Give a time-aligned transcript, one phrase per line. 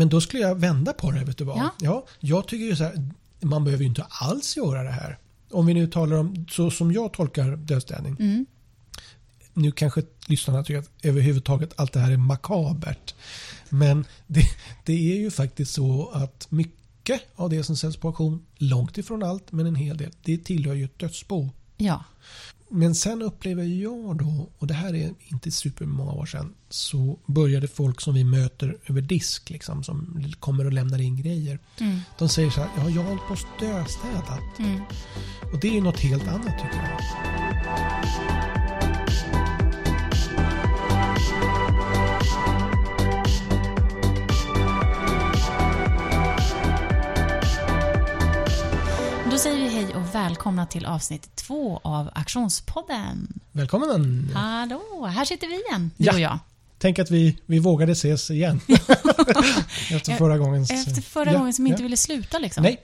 [0.00, 1.24] Men då skulle jag vända på det.
[1.24, 1.58] Vet du vad?
[1.58, 1.70] Ja.
[1.80, 3.10] Ja, jag tycker ju så här,
[3.40, 5.18] man behöver ju inte alls göra det här.
[5.50, 8.16] Om vi nu talar om så som jag tolkar dödsstädning.
[8.20, 8.46] Mm.
[9.54, 13.14] Nu kanske lyssnarna tycker att överhuvudtaget allt det här är makabert.
[13.68, 14.42] Men det,
[14.84, 19.22] det är ju faktiskt så att mycket av det som säljs på auktion, långt ifrån
[19.22, 21.50] allt, men en hel del, det tillhör ju ett dödsbo.
[21.76, 22.04] Ja.
[22.72, 27.68] Men sen upplever jag då, och det här är inte supermånga år sedan, så började
[27.68, 31.58] folk som vi möter över disk, liksom, som kommer och lämnar in grejer.
[31.80, 32.00] Mm.
[32.18, 34.58] De säger så här, ja, jag har hållit på och döstädat.
[34.58, 34.80] Mm.
[35.52, 38.59] Och det är något helt annat tycker jag.
[49.42, 53.40] Säger vi hej och välkomna till avsnitt två av Aktionspodden.
[53.52, 54.30] Välkommen!
[54.34, 56.12] Hallå, här sitter vi igen, du Ja.
[56.14, 56.38] och jag.
[56.78, 58.60] Tänk att vi, vi vågade ses igen.
[59.90, 60.62] Efter förra gången.
[60.62, 61.82] Efter förra Ja, gången som inte ja.
[61.82, 62.62] ville sluta liksom.
[62.62, 62.80] Nej,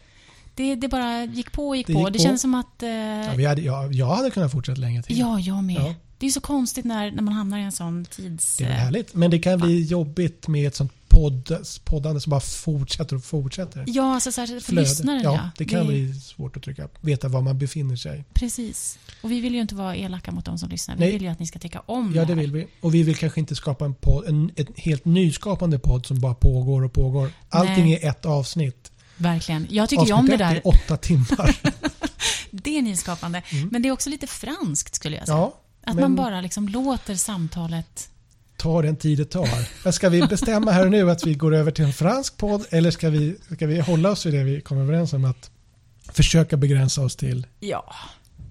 [0.55, 1.99] Det, det bara gick på och gick Det på.
[2.01, 2.23] gick det på.
[2.23, 2.83] känns som att...
[2.83, 5.19] Eh, ja, vi hade, ja, jag hade kunnat fortsätta länge till.
[5.19, 5.77] ja, jag med.
[5.77, 5.95] Ja.
[6.19, 8.57] Det är så konstigt när, när man hamnar i en sån tids...
[8.57, 9.15] Det är härligt.
[9.15, 13.85] Men det kan bli jobbigt med ett sånt podd, poddande som bara fortsätter och fortsätter.
[13.87, 14.89] Ja, alltså särskilt för Flöde.
[14.89, 15.23] lyssnaren.
[15.23, 18.25] ja, Ja, det kan bli svårt att trycka, veta var man befinner sig.
[18.35, 18.99] Precis.
[19.23, 20.95] Och vi vill ju inte vara elaka mot de som lyssnar.
[20.97, 21.13] Vi Nej.
[21.13, 22.67] vill ju att ni ska tycka om Ja, det det vill vi.
[22.81, 26.35] Och vi vill kanske inte skapa en, podd, en, en helt nyskapande podd som bara
[26.35, 27.31] pågår och pågår.
[27.49, 28.01] Allting Nej.
[28.03, 28.93] är ett avsnitt.
[29.17, 29.67] Verkligen.
[29.71, 30.55] Jag tycker ju om Avsnitt det där.
[30.55, 31.57] är åtta timmar.
[32.51, 33.43] Det är nyskapande.
[33.71, 35.39] Men det är också lite franskt skulle jag säga.
[35.39, 38.09] ja, att men- man bara liksom låter samtalet...
[38.57, 39.93] ta den tid det tar.
[39.93, 42.91] Ska vi bestämma här och nu att vi går över till en fransk podd eller
[42.91, 45.51] ska vi, ska vi hålla oss vid det vi kom överens om att
[46.13, 47.47] försöka begränsa oss till?
[47.61, 47.95] Ja,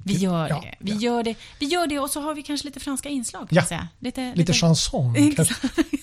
[0.03, 0.76] vi gör Ja, det.
[0.80, 1.00] Vi, ja.
[1.00, 1.36] gör det.
[1.59, 3.50] vi gör det och så har vi kanske lite franska inslag.
[3.50, 3.66] Kan Ja.
[3.66, 3.88] säga.
[4.00, 5.14] Lite, Lite chanson.
[5.36, 5.56] kanske.
[5.56, 5.94] Exakt.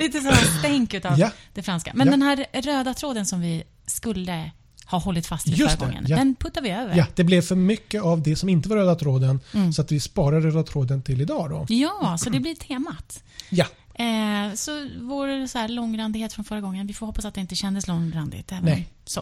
[0.00, 1.30] lite sån stänk utav Ja.
[1.54, 1.92] det franska.
[1.94, 4.50] Men den här röda tråden som vi skulle
[4.86, 6.16] ha hållit fast vid Just förra gången, ja.
[6.16, 6.96] den puttar vi över.
[6.96, 9.72] Ja, det blev för mycket av det som inte var röda tråden Mm.
[9.72, 11.66] så att vi sparar röda tråden till idag då.
[11.68, 13.22] Ja, så det blir temat.
[13.50, 13.66] Ja,
[13.98, 17.54] Eh, så vår så här långrandighet från förra gången, vi får hoppas att det inte
[17.54, 18.52] kändes långrandigt.
[18.52, 18.88] Även Nej.
[19.04, 19.20] Så.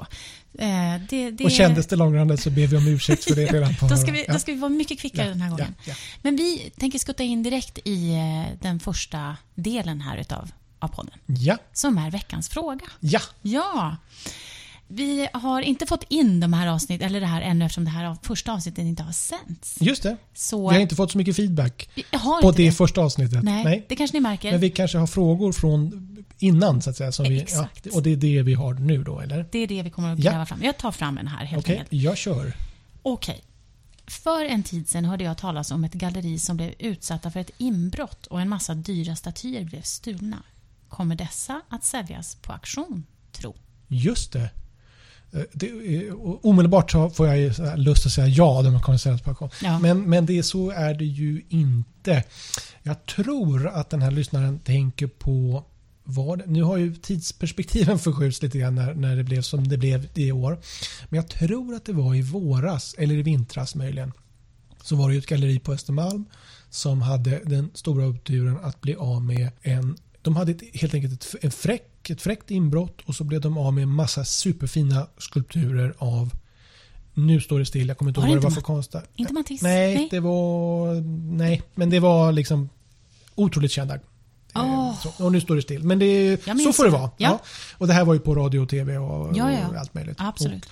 [0.58, 3.74] Eh, det, det, och kändes det långrandigt så ber vi om ursäkt för det redan
[3.74, 4.32] på då, ska vi, ja.
[4.32, 5.74] då ska vi vara mycket kvickare den här gången.
[5.78, 5.94] Ja, ja.
[6.22, 11.18] Men vi tänker skutta in direkt i eh, den första delen här utav av podden,
[11.26, 12.86] ja, som är veckans fråga.
[13.00, 13.20] ja.
[13.42, 13.96] Ja.
[14.94, 18.16] Vi har inte fått in de här avsnitt, eller det här ännu eftersom det här
[18.22, 19.76] första avsnittet inte har sänts.
[19.80, 20.16] just det.
[20.34, 21.88] Så Vi har inte fått så mycket feedback
[22.42, 23.42] på inte det första avsnittet.
[23.42, 24.50] Nej, det kanske ni märker.
[24.50, 26.08] Men vi kanske har frågor från
[26.38, 27.12] innan så att säga.
[27.12, 29.46] Som vi, ja, och det är det vi har nu då, eller?
[29.52, 30.30] Det är det vi kommer att Ja.
[30.30, 30.62] gräva fram.
[30.62, 32.02] Jag tar fram en här helt Okej, enkelt.
[32.02, 32.52] jag kör.
[33.02, 33.40] Okej.
[34.06, 37.50] För en tid sedan hörde jag talas om ett galleri som blev utsatta för ett
[37.58, 40.42] inbrott och en massa dyra statyer blev stulna.
[40.88, 43.54] Kommer dessa att säljas på auktion, tro?
[43.88, 44.50] Just det.
[45.32, 49.30] Eh, det och omedelbart så får jag lust att säga ja, de kommer säljas på
[49.30, 49.50] auktion.
[49.62, 49.78] Ja.
[49.78, 52.24] Men, men det så är det ju inte.
[52.82, 55.64] Jag tror att den här lyssnaren tänker på
[56.04, 60.08] vad, nu har ju tidsperspektiven förskjuts lite grann när, när det blev som det blev
[60.14, 60.58] i år.
[61.08, 64.12] Men jag tror att det var i våras, eller i vintras möjligen.
[64.82, 66.24] Så var det ju ett galleri på Östermalm
[66.70, 71.12] som hade den stora uppturen att bli av med en de hade ett, helt enkelt
[71.12, 75.06] ett, en fräck, ett fräckt inbrott och så blev de av med en massa superfina
[75.18, 76.30] skulpturer av
[77.14, 78.94] nu står det still, jag kommer inte ihåg vad det var för konst.
[79.16, 79.66] Inte Matisse?
[79.66, 80.94] Nej, det var...
[81.36, 82.68] Nej, men det var liksom
[83.34, 83.94] otroligt kända.
[83.94, 84.00] Eh,
[84.54, 85.00] Åh.
[85.02, 85.84] Så, och nu står det still.
[85.84, 86.96] Men det, så får det det.
[86.96, 87.10] vara.
[87.16, 87.40] Ja.
[87.78, 89.68] Och det här var ju på radio och tv och, Ja, ja.
[89.68, 90.16] och allt möjligt.
[90.18, 90.66] Absolut.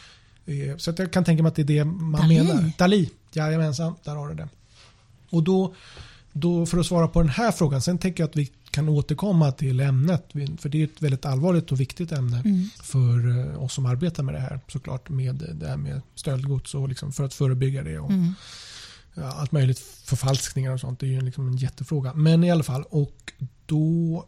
[0.46, 2.44] Och, eh, så jag kan tänka mig att det är det man Dalí.
[2.44, 2.72] menar.
[2.78, 3.10] Dali.
[3.32, 4.48] Jajamensan, där har du det.
[5.30, 5.74] Och då,
[6.32, 9.52] då, för att svara på den här frågan, sen tänker jag att vi kan återkomma
[9.52, 10.24] till ämnet.
[10.58, 12.68] För det är ett väldigt allvarligt och viktigt ämne Mm.
[12.82, 14.60] för eh, oss som arbetar med det här.
[14.68, 17.98] Såklart med det här med stöldgods och liksom för att förebygga det.
[17.98, 18.34] Och, Mm.
[19.14, 21.00] ja, allt möjligt förfalskningar och sånt.
[21.00, 22.14] Det är ju liksom en jättefråga.
[22.14, 22.82] Men i alla fall.
[22.90, 23.32] Och
[23.66, 24.24] då,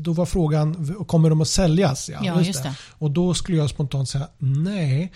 [0.00, 2.08] då var frågan, kommer de att säljas?
[2.08, 2.74] Ja, just det.
[2.90, 5.12] Och då skulle jag spontant säga nej.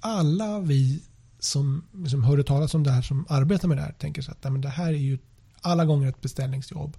[0.00, 1.02] Alla vi
[1.38, 4.44] som, som hörde talas om det här, som arbetar med det här, tänker så att
[4.44, 5.18] nej, men det här är ju
[5.60, 6.96] alla gånger ett beställningsjobb.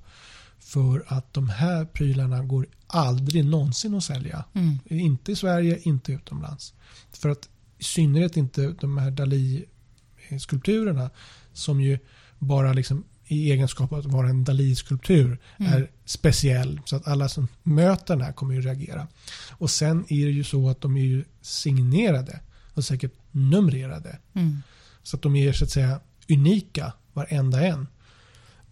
[0.65, 4.45] För att de här prylarna går aldrig någonsin att sälja.
[4.53, 4.79] Mm.
[4.85, 6.73] Inte i Sverige, inte utomlands.
[7.11, 11.09] För att i synnerhet inte de här Dalí-skulpturerna
[11.53, 11.99] som ju
[12.39, 15.73] bara liksom i egenskap av att vara en Dalí-skulptur Mm.
[15.73, 16.81] är speciell.
[16.85, 19.07] Så att alla som möter den här kommer ju reagera.
[19.51, 22.39] Och sen är det ju så att de är ju signerade
[22.73, 24.17] och säkert numrerade.
[24.33, 24.61] Mm.
[25.03, 25.99] Så att de är så att säga
[26.29, 27.87] unika varenda en.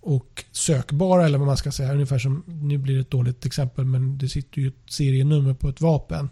[0.02, 1.94] Och sökbara eller vad man ska säga.
[1.94, 5.70] Ungefär som, nu blir det ett dåligt exempel men det sitter ju ett serienummer på
[5.70, 6.30] ett vapen.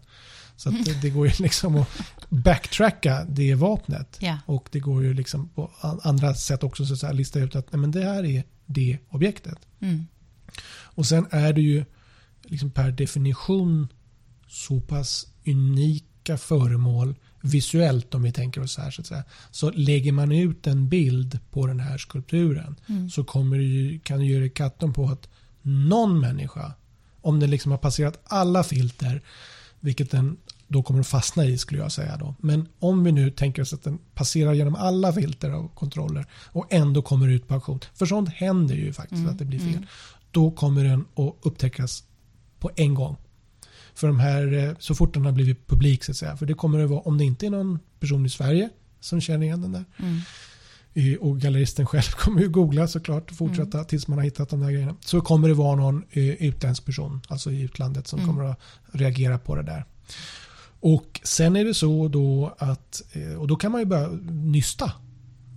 [0.56, 1.88] Så det, det går ju liksom att
[2.30, 4.18] backtracka det vapnet.
[4.21, 4.38] Ja.
[4.45, 7.71] Och det går ju liksom på an- andra sätt också så att lista ut att
[7.71, 9.57] nej, men det här är det objektet.
[9.80, 10.06] Mm.
[10.71, 11.86] Och sen är det ju
[12.44, 13.88] liksom per definition
[14.48, 19.24] så pass unika föremål visuellt om vi tänker oss så här så att säga.
[19.51, 23.09] Så lägger man ut en bild på den här skulpturen Mm.
[23.09, 25.30] så kommer ju, kan du göra katten på att
[25.62, 26.74] någon människa,
[27.21, 29.21] om den liksom har passerat alla filter,
[29.80, 30.38] vilket den
[30.68, 32.36] då kommer att fastna i skulle jag säga då.
[32.39, 36.65] Men om vi nu tänker oss att den passerar genom alla filter och kontroller och
[36.69, 37.80] ändå kommer ut på auktion.
[37.95, 39.69] För sånt händer ju faktiskt Mm, att det blir fel.
[39.69, 39.85] mm.
[40.31, 42.03] Då kommer den att upptäckas
[42.59, 43.15] på en gång.
[43.95, 46.38] För de här, eh, så fort den har blivit publik så att säga.
[46.38, 48.69] För det kommer det vara, om det inte är någon person i Sverige
[49.00, 49.86] som känner igen den där.
[50.00, 50.19] Mm.
[51.21, 53.88] Och galleristen själv kommer ju googla såklart och fortsätta Mm.
[53.88, 54.95] tills man har hittat de där grejerna.
[55.00, 58.31] Så kommer det vara någon eh, utländsk person, alltså i utlandet, som Mm.
[58.31, 58.59] kommer att
[58.91, 59.86] reagera på det där.
[60.81, 64.92] Och sen är det så då att, eh, och då kan man ju börja nysta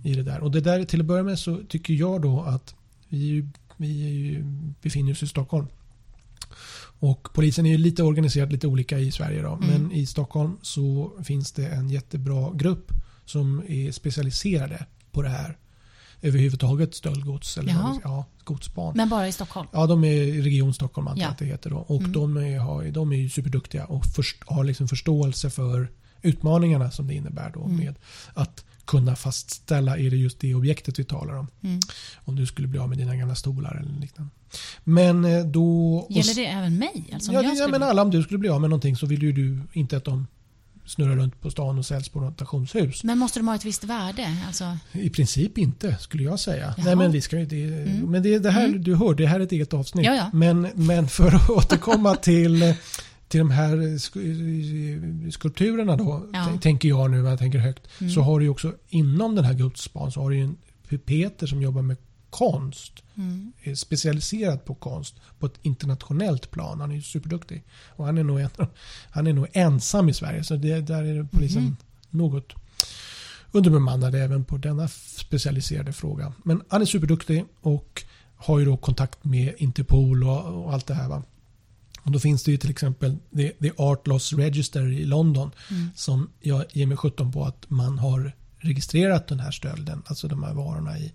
[0.03, 0.39] i det där.
[0.39, 2.75] Och det där till att börja med så tycker jag då att
[3.09, 3.47] vi,
[3.77, 4.43] vi
[4.81, 5.67] befinner oss i Stockholm.
[7.03, 9.53] Och polisen är ju lite organiserad lite olika i Sverige då.
[9.53, 9.69] Mm.
[9.69, 12.91] Men i Stockholm så finns det en jättebra grupp
[13.25, 15.57] som är specialiserade på det här.
[16.21, 17.99] Överhuvudtaget stöldgods eller Jaha.
[18.03, 18.93] ja, godsspan.
[18.95, 19.67] Men bara i Stockholm?
[19.71, 21.31] Ja, de är i Region Stockholm antar jag Ja.
[21.31, 21.77] att det heter då.
[21.77, 22.11] Och Mm.
[22.11, 25.91] de, är, de är ju superduktiga och först, har liksom förståelse för
[26.21, 27.77] utmaningarna som det innebär då Mm.
[27.77, 27.95] med
[28.33, 31.47] att kunna fastställa är det just det objektet vi talar om.
[31.63, 31.79] Mm.
[32.25, 34.31] Om du skulle bli av med dina gamla stolar eller liknande.
[34.83, 36.07] Men eh, då...
[36.09, 37.09] Gäller det även mig?
[37.13, 39.05] Alltså ja, jag det, skulle men alla om du skulle bli av med någonting så
[39.05, 40.27] vill ju du inte att de
[40.85, 43.03] snurrar runt på stan och säljs på något auktionshus.
[43.03, 44.37] Men måste de ha ett visst värde?
[44.47, 46.73] Alltså, I princip inte skulle jag säga.
[46.77, 46.85] Jaha.
[46.85, 48.11] Nej men vi ska ju det, Mm.
[48.11, 48.83] Men det, det här, Mm.
[48.83, 50.05] du hör, det här är ett eget avsnitt.
[50.05, 50.29] Ja, ja.
[50.33, 52.73] Men, men för att återkomma till,
[53.33, 56.57] till de här sk- skulpturerna då, Ja.
[56.61, 58.13] tänker jag nu jag tänker högt, Mm.
[58.13, 60.57] så har du ju också inom den här gudsspan så har du ju en
[61.05, 61.97] Peter som jobbar med
[62.29, 63.53] konst, mm.
[63.63, 66.81] är specialiserad på konst på ett internationellt plan.
[66.81, 67.63] Han är ju superduktig.
[67.95, 68.49] Och han är nog, en,
[69.11, 71.75] han är nog ensam i Sverige, så det, där är polisen Mhm.
[72.09, 72.53] något
[73.51, 76.33] underbemannade även på denna specialiserade fråga.
[76.43, 78.03] Men han är superduktig och
[78.35, 81.09] har ju då kontakt med Interpol och, och allt det här.
[81.09, 81.23] Va?
[82.03, 85.89] Och då finns det ju till exempel The, The Art Loss Register i London Mm.
[85.95, 90.43] som jag ger mig sjutton på att man har registrerat den här stölden, alltså de
[90.43, 91.13] här varorna i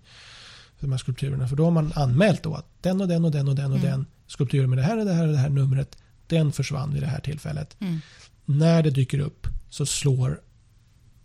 [0.79, 1.47] de här skulpturerna.
[1.47, 3.77] För då har man anmält då att den och den och den och den och
[3.79, 3.91] Mm.
[3.91, 5.97] den skulpturen med det här och det här och det här numret,
[6.27, 7.75] den försvann vid det här tillfället.
[7.79, 7.99] Mm.
[8.45, 10.41] När det dyker upp så slår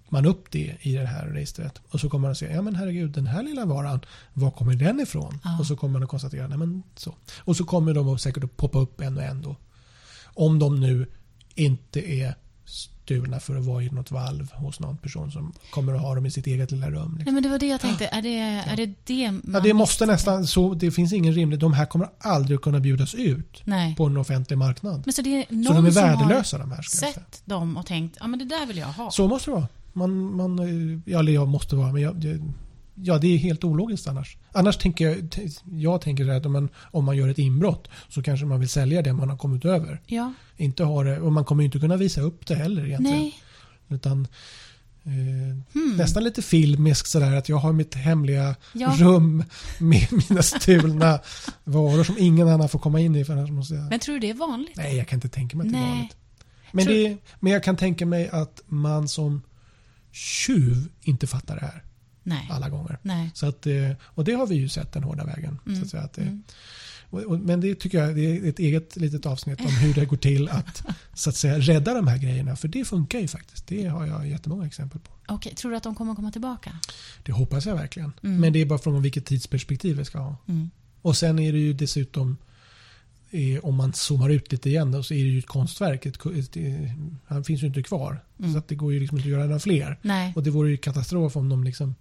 [0.08, 1.80] man upp det i det här registret.
[1.88, 4.00] Och så kommer man att säga, ja men herregud, den här lilla varan,
[4.32, 5.40] var kommer den ifrån?
[5.44, 5.58] Ja.
[5.58, 7.14] Och så kommer man att konstatera, nej men så.
[7.38, 9.56] Och så kommer de säkert att poppa upp en och en då.
[10.24, 11.06] Om de nu
[11.54, 12.34] inte är
[12.64, 16.26] stulna för att vara i något valv hos någon person som kommer att ha dem
[16.26, 17.08] i sitt eget lilla rum.
[17.10, 17.34] Nej, Liksom.
[17.34, 18.06] men det var det jag tänkte.
[18.06, 21.58] Är det är det, det man Ja, det måste nästan, så det finns ingen rimlig,
[21.58, 23.94] de här kommer aldrig kunna bjudas ut Nej.
[23.96, 25.02] på en offentlig marknad.
[25.04, 26.82] Men så det är någon Så de är som värdelösa de här.
[26.82, 29.10] sett dem och tänkt ja men det där vill jag ha.
[29.10, 29.68] Så måste det vara.
[29.94, 30.58] Man, man,
[31.06, 32.40] ja, eller jag måste vara, men jag, det,
[32.94, 34.36] ja, det är helt ologiskt annars.
[34.52, 35.28] Annars tänker jag,
[35.72, 39.02] jag tänker att om man, om man gör ett inbrott så kanske man vill sälja
[39.02, 40.00] det man har kommit över.
[40.06, 43.18] Ja, Inte ha det, och man kommer inte kunna visa upp det heller egentligen.
[43.20, 43.34] nej.
[43.88, 44.28] Utan
[45.04, 45.10] eh,
[45.72, 45.96] Hmm.
[45.96, 48.94] nästan lite filmiskt sådär att jag har mitt hemliga Ja.
[48.98, 49.44] rum
[49.78, 51.20] med mina stulna
[51.64, 53.24] varor som ingen annan får komma in i.
[53.24, 53.84] För annars måste jag...
[53.90, 54.76] Men tror du det är vanligt?
[54.76, 56.16] Nej, jag kan inte tänka mig att det är vanligt.
[56.72, 59.42] Men, Tror- det, men jag kan tänka mig att man som
[60.14, 61.84] tjuv inte fattar det här
[62.22, 62.48] Nej.
[62.50, 62.98] alla gånger.
[63.02, 63.30] Nej.
[63.34, 65.58] Så att, eh, och det har vi ju sett den hårda vägen.
[65.64, 65.82] Så Mm.
[65.82, 66.42] att säga, att det, Mm.
[67.10, 70.04] och, och, men det tycker jag det är ett eget litet avsnitt om hur det
[70.04, 70.82] går till att,
[71.14, 72.56] så att säga, rädda de här grejerna.
[72.56, 73.66] För det funkar ju faktiskt.
[73.66, 75.10] Det har jag jättemånga exempel på.
[75.28, 76.78] Okej, tror du att de kommer komma tillbaka?
[77.22, 78.12] Det hoppas jag verkligen.
[78.22, 78.40] Mm.
[78.40, 80.36] Men det är bara från vilket tidsperspektiv vi ska ha.
[80.48, 80.70] Mm.
[81.02, 82.36] Och sen är det ju dessutom
[83.34, 86.06] eh, om man zoomar ut lite igen då, så är det ju ett konstverk.
[86.06, 86.90] Ett, ett, eh,
[87.26, 88.24] han finns ju inte kvar.
[88.38, 88.52] Mm.
[88.52, 89.98] Så att det går ju liksom inte att göra några fler.
[90.02, 90.32] Nej.
[90.36, 91.94] Och det vore ju katastrof om de liksom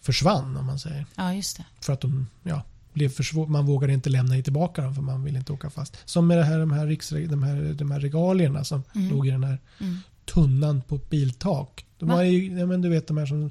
[0.00, 1.06] försvann om man säger.
[1.16, 1.64] Ja, just det.
[1.80, 5.24] För att de ja, blev för svår, man vågade inte lämna tillbaka dem för man
[5.24, 5.96] ville inte åka fast.
[6.04, 9.08] Som med det här, de, här riksre, de, här, de här regalierna som Mm.
[9.10, 9.98] låg i den här Mm.
[10.24, 11.86] tunnan på ett biltak.
[11.98, 12.14] De Va?
[12.16, 13.50] var ju, ja, men du vet de här som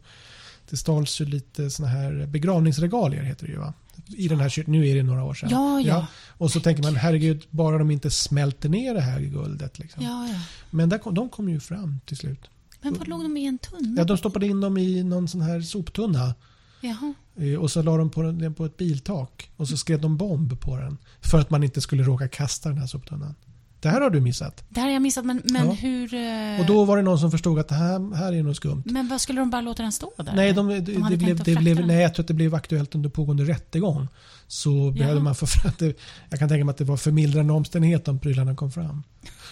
[0.70, 3.74] det stals ju lite såna här begravningsregalier heter det ju va?
[4.10, 5.50] I den här kyrkan, nu är det några år sedan.
[5.50, 6.08] Ja, ja.
[6.38, 9.80] Och så tänker man herregud, bara de inte smälter ner det här guldet.
[9.80, 10.04] Liksom.
[10.04, 10.40] Ja, ja.
[10.72, 12.50] Men där kom, de kom ju fram till slut.
[12.82, 13.94] Men vad låg de i en tunna?
[13.98, 16.36] Ja, de stoppade in dem i någon sån här soptunna.
[16.82, 17.14] Jaha.
[17.36, 19.50] Eh, Och så la de på den på ett biltak.
[19.58, 20.98] Och så skrev de bomb på den.
[21.22, 23.36] För att man inte skulle råka kasta den här soptunnan.
[23.80, 24.64] Det här har du missat.
[24.70, 25.72] Det här har jag missat, men, men Ja.
[25.74, 26.14] hur...
[26.14, 28.84] eh, Och då var det någon som förstod att det här, här är något skumt.
[28.86, 30.34] Men vad skulle de bara låta den stå där?
[30.36, 32.96] Nej, de, De hade det blev, det blev, nej, jag tror att det blev aktuellt
[32.96, 34.08] under pågående rättegång.
[34.48, 35.98] Så behövde man få fram det.
[36.30, 39.04] Jag kan tänka mig att det var förmildrande omständighet om prylarna kom fram.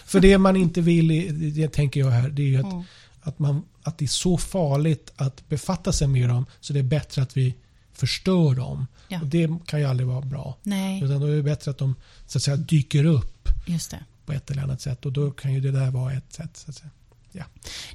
[0.06, 1.08] För det man inte vill,
[1.54, 2.84] det tänker jag här, det är ju att, Mm.
[3.22, 6.82] att, man, att det är så farligt att befatta sig med dem så det är
[6.82, 7.54] bättre att vi
[7.92, 8.86] förstör dem.
[9.08, 9.20] Ja.
[9.20, 10.56] Och det kan ju aldrig vara bra.
[10.62, 11.94] Nej, Utan då är det bättre att de
[12.26, 14.04] så att säga, dyker upp just det.
[14.26, 15.06] På ett eller annat sätt.
[15.06, 16.56] Och då kan ju det där vara ett sätt.
[16.56, 16.90] Så att säga.
[17.32, 17.44] Ja.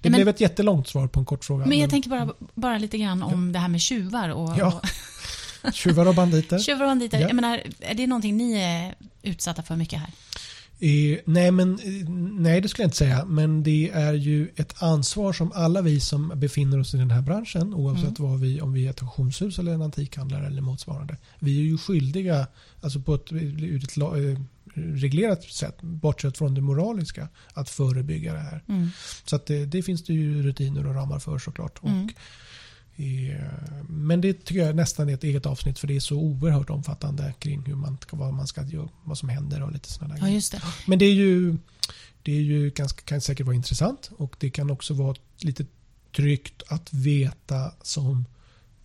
[0.02, 1.66] Det men- blev ett jättelångt svar på en kort fråga.
[1.66, 4.82] Men jag men tänker bara, bara lite grann om det här med tjuvar och, Ja.
[5.64, 6.60] och Tjuvar och banditer.
[6.66, 7.20] tjuvar och banditer.
[7.20, 7.28] Ja.
[7.28, 10.10] Jag menar, är det någonting ni är utsatta för mycket här?
[10.80, 11.80] Eh, nej, men,
[12.40, 13.26] nej, det skulle jag inte säga.
[13.26, 17.22] Men det är ju ett ansvar som alla vi som befinner oss i den här
[17.22, 21.18] branschen, oavsett vad vi, om vi är ett auktionshus eller en antikhandlare eller motsvarande.
[21.40, 22.48] Vi är ju skyldiga,
[22.82, 24.42] alltså på ett, ur ett eh,
[24.74, 28.64] reglerat sätt, bortsett från det moraliska, att förebygga det här.
[28.68, 28.90] Mm.
[29.26, 31.84] Så att det, det finns det ju rutiner och ramar för såklart.
[31.84, 32.04] Mm.
[32.06, 32.12] Och,
[33.02, 36.70] eh, men det tycker jag nästan är ett eget avsnitt för det är så oerhört
[36.70, 40.22] omfattande kring hur man, vad man ska göra, vad som händer och lite sådana Ja,
[40.22, 40.36] grejer.
[40.36, 40.62] just det.
[40.88, 41.58] Men det är ju,
[42.24, 45.66] det är ju ganska, kan säkert vara intressant och det kan också vara lite
[46.16, 48.26] tryggt att veta som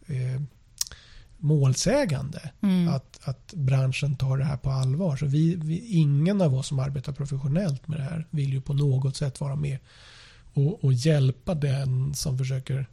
[0.07, 0.43] eh,
[1.38, 2.88] målsägande Mm.
[2.88, 5.16] att, att branschen tar det här på allvar.
[5.16, 8.75] Så vi, vi, ingen av oss som arbetar professionellt med det här vill ju på
[8.75, 9.78] något sätt vara med
[10.55, 12.87] och, och hjälpa den som försöker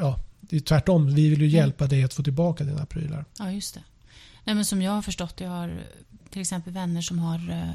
[0.00, 1.06] ja, det är tvärtom.
[1.14, 1.56] Vi vill ju Mm.
[1.56, 3.24] hjälpa dig att få tillbaka dina prylar.
[3.38, 3.82] Ja, just det.
[4.44, 5.80] Nej, men som jag har förstått, jag har
[6.30, 7.74] till exempel vänner som har eh,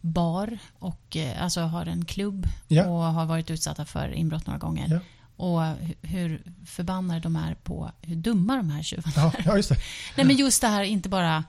[0.00, 2.86] bar och eh, alltså har en klubb Ja.
[2.86, 4.88] och har varit utsatta för inbrott några gånger.
[4.90, 4.98] Ja.
[5.42, 9.68] Och hu- hur förbannade de är på hur dumma de här tjuvarna Ja, ja just
[9.68, 9.76] det.
[10.16, 11.44] Nej, men just det här, inte bara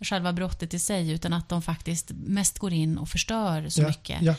[0.00, 3.88] själva brottet i sig, utan att de faktiskt mest går in och förstör så ja,
[3.88, 4.22] mycket.
[4.22, 4.34] Ja,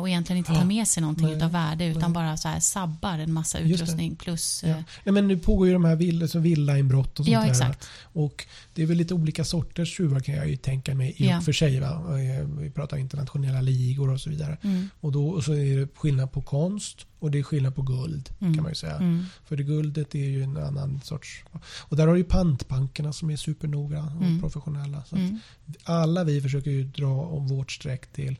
[0.00, 2.10] och egentligen inte tar med sig någonting nej, utav värde, utan nej.
[2.10, 4.62] bara så här sabbar en massa utrustning plus...
[4.62, 4.68] ja.
[4.70, 7.50] eh, Nej, men nu pågår ju de här vill, så villainbrott och sånt Ja, där.
[7.50, 7.88] exakt.
[8.02, 11.38] Och det är väl lite olika sorters tjuvar kan jag ju tänka mig i Ja.
[11.38, 11.80] och för sig.
[11.80, 12.18] Va?
[12.20, 14.58] Eh, Vi pratar internationella ligor och så vidare.
[14.62, 17.82] Mm, Och då och så är det skillnad på konst och det är skillnad på
[17.82, 18.54] guld Mm.
[18.54, 18.96] kan man ju säga.
[18.96, 21.44] mm, För det guldet är ju en annan sorts...
[21.80, 24.40] Och där har ju pantbankerna som är supernoga och Mm.
[24.40, 25.04] professionella.
[25.04, 25.38] Så mm,
[25.84, 28.36] alla vi försöker ju dra om vårt streck till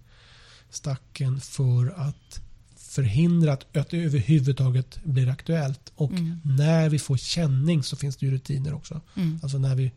[0.75, 2.41] stacken för att
[2.77, 5.93] förhindra att, att det överhuvudtaget blir aktuellt.
[5.95, 6.41] Och Mm.
[6.45, 9.01] när vi får känning så finns det ju rutiner också.
[9.17, 9.41] mm.
[9.43, 9.93] Alltså när vi,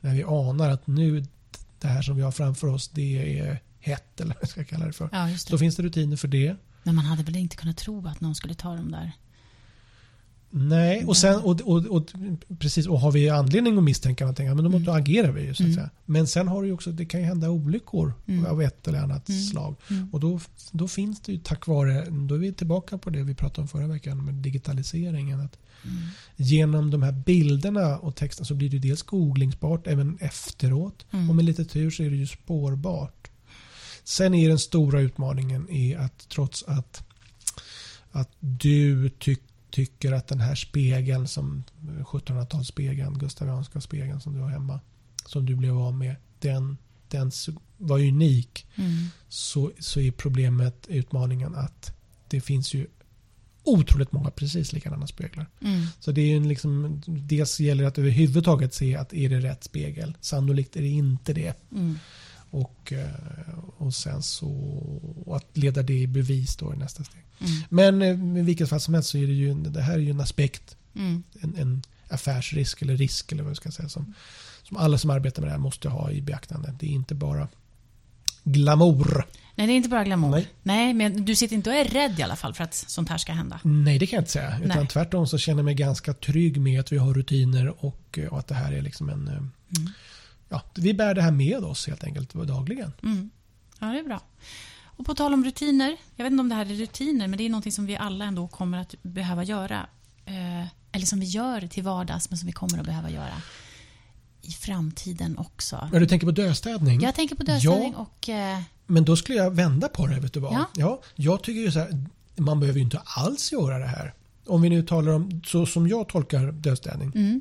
[0.00, 1.26] när vi anar att nu
[1.80, 4.86] det här som vi har framför oss det är hett eller vad jag ska kalla
[4.86, 5.08] det för.
[5.12, 5.58] Ja, just Då det.
[5.58, 6.56] finns det rutiner för det.
[6.82, 9.12] Men man hade väl inte kunnat tro att någon skulle ta dem där?
[10.52, 12.06] Nej, och, sen, och, och, och,
[12.58, 14.88] precis, och har vi anledning att misstänka någonting, men då, Mm.
[14.94, 15.54] agerar vi ju.
[15.54, 15.74] Så att Mm.
[15.74, 15.90] säga.
[16.04, 18.46] Men sen har det också, det kan ju hända olyckor Mm.
[18.46, 19.42] av ett eller annat Mm.
[19.42, 19.76] slag.
[19.90, 20.08] Mm.
[20.12, 20.40] Och då,
[20.72, 23.68] då finns det ju tack vare, då är vi tillbaka på det vi pratade om
[23.68, 25.40] förra veckan med digitaliseringen.
[25.40, 25.96] Att Mm.
[26.36, 31.06] genom de här bilderna och texten så blir det dels googlingsbart även efteråt.
[31.10, 31.30] Mm.
[31.30, 33.30] Och med lite tur så är det ju spårbart.
[34.04, 37.02] Sen är den stora utmaningen är att trots att,
[38.10, 39.36] att du ty,
[39.70, 44.80] tycker att den här spegeln som 1700-talsspegeln, Gustavianska spegeln som du har hemma,
[45.26, 46.76] som du blev av med, den,
[47.08, 47.30] den
[47.76, 48.66] var unik.
[48.74, 49.06] Mm.
[49.28, 51.92] Så, så är problemet, utmaningen att
[52.28, 52.86] det finns ju
[53.64, 55.46] otroligt många precis likadana speglar.
[55.60, 55.86] Mm.
[56.00, 59.64] Så det är ju liksom, dels gäller det att överhuvudtaget se att är det rätt
[59.64, 60.16] spegel.
[60.20, 61.56] Sannolikt är det inte det.
[61.72, 61.98] Mm.
[62.50, 63.10] Och, eh,
[63.80, 64.48] och sen så
[65.26, 67.22] och att leda det i bevis då är nästa steg.
[67.40, 67.62] Mm.
[67.68, 68.02] Men
[68.36, 70.20] eh, i vilket fall som helst så är det ju det här är ju en
[70.20, 71.22] aspekt, Mm.
[71.40, 74.14] en, en affärsrisk eller risk eller vad jag ska säga som,
[74.62, 76.74] som alla som arbetar med det här måste ha i beaktande.
[76.78, 77.48] Det är inte bara
[78.44, 79.24] glamour.
[79.54, 80.30] Nej, det är inte bara glamour.
[80.30, 80.48] Nej.
[80.62, 80.94] Nej.
[80.94, 83.32] men du sitter inte och är rädd i alla fall för att sånt här ska
[83.32, 83.60] hända.
[83.64, 84.58] Nej, det kan jag inte säga.
[84.64, 84.86] Utan Nej.
[84.88, 88.38] tvärtom så känner jag mig ganska trygg med att vi har rutiner och, eh, och
[88.38, 89.28] att det här är liksom en...
[89.28, 89.34] eh,
[89.78, 89.92] Mm.
[90.48, 92.92] Ja, vi bär det här med oss helt enkelt dagligen.
[93.02, 93.30] Mm.
[93.80, 94.20] Ja, det är bra.
[94.84, 95.96] Och på tal om rutiner.
[96.16, 98.24] Jag vet inte om det här är rutiner, men det är någonting som vi alla
[98.24, 99.86] ändå kommer att behöva göra.
[100.24, 103.42] Eh, eller som vi gör till vardags, men som vi kommer att behöva göra
[104.42, 105.88] i framtiden också.
[105.92, 107.00] Men du tänker på döstädning?
[107.00, 108.06] Jag tänker på dödstädning Ja.
[108.18, 108.28] och...
[108.28, 110.20] Eh, Men då skulle jag vända på det.
[110.20, 110.64] Vet du vad?
[110.76, 111.00] Ja.
[111.14, 112.04] jag tycker ju så här,
[112.36, 114.14] man behöver ju inte alls göra det här.
[114.46, 117.12] Om vi nu talar om, så som jag tolkar dödstädning.
[117.14, 117.40] mm,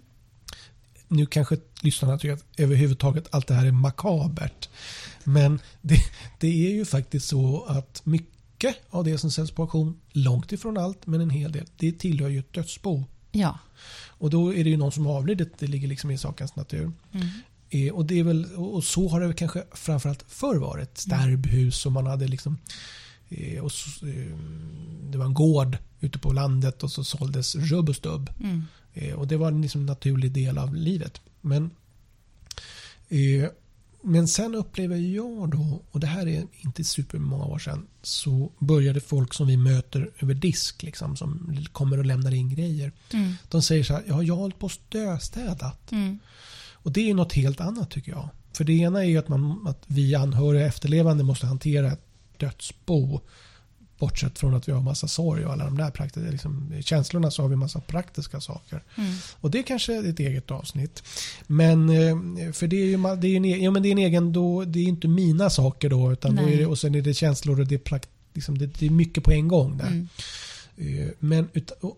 [1.08, 4.70] Nu kanske lyssnarna tycker att överhuvudtaget allt det här är makabert.
[5.24, 5.98] Men det,
[6.40, 10.78] det är ju faktiskt så att mycket av det som säljs på auktion, långt ifrån
[10.78, 13.04] allt, men en hel del, det tillhör ju ett dödsbo.
[13.32, 13.60] Ja.
[14.08, 15.60] Och då är det ju någon som har avlidit.
[15.60, 16.92] Det ligger liksom i sakens natur.
[17.12, 17.28] Mm.
[17.70, 20.98] Eh, och, det är väl, och så har det kanske framförallt förr varit.
[20.98, 22.58] Stärbhus och man hade liksom
[23.30, 24.38] eh, och så, eh,
[25.10, 28.30] det var en gård ute på landet och så såldes rubb och stubb.
[28.40, 28.64] Mm.
[28.94, 31.22] Eh, och det var en liksom naturlig del av livet.
[31.42, 31.70] Men,
[34.02, 39.00] men sen upplever jag då, och det här är inte supermånga år sedan, så började
[39.00, 42.92] folk som vi möter över disk, liksom, som kommer och lämnar in grejer.
[43.14, 43.34] Mm.
[43.50, 45.92] De säger så här, ja, jag har hållit på och döstädat.
[45.92, 46.20] Mm.
[46.74, 48.30] Och det är något helt annat tycker jag.
[48.54, 52.06] För det ena är ju att, man, att vi anhöriga efterlevande måste hantera ett
[52.38, 53.22] dödsbo.
[54.00, 57.42] Bortsett från att vi har massa sorg och alla de där praktiska liksom, känslorna så
[57.42, 58.84] har vi massa praktiska saker.
[58.96, 59.14] Mm.
[59.36, 61.04] Och det är kanske är ett eget avsnitt.
[61.48, 63.98] Men eh, för det är ju det är en, e- ja, men det är en
[63.98, 66.12] egen, då, det är inte mina saker då.
[66.12, 68.66] Utan då är det, och sen är det känslor och det är, prakt, liksom, det,
[68.66, 69.88] det är mycket på en gång där.
[69.88, 70.08] Mm.
[70.78, 71.50] Eh, Men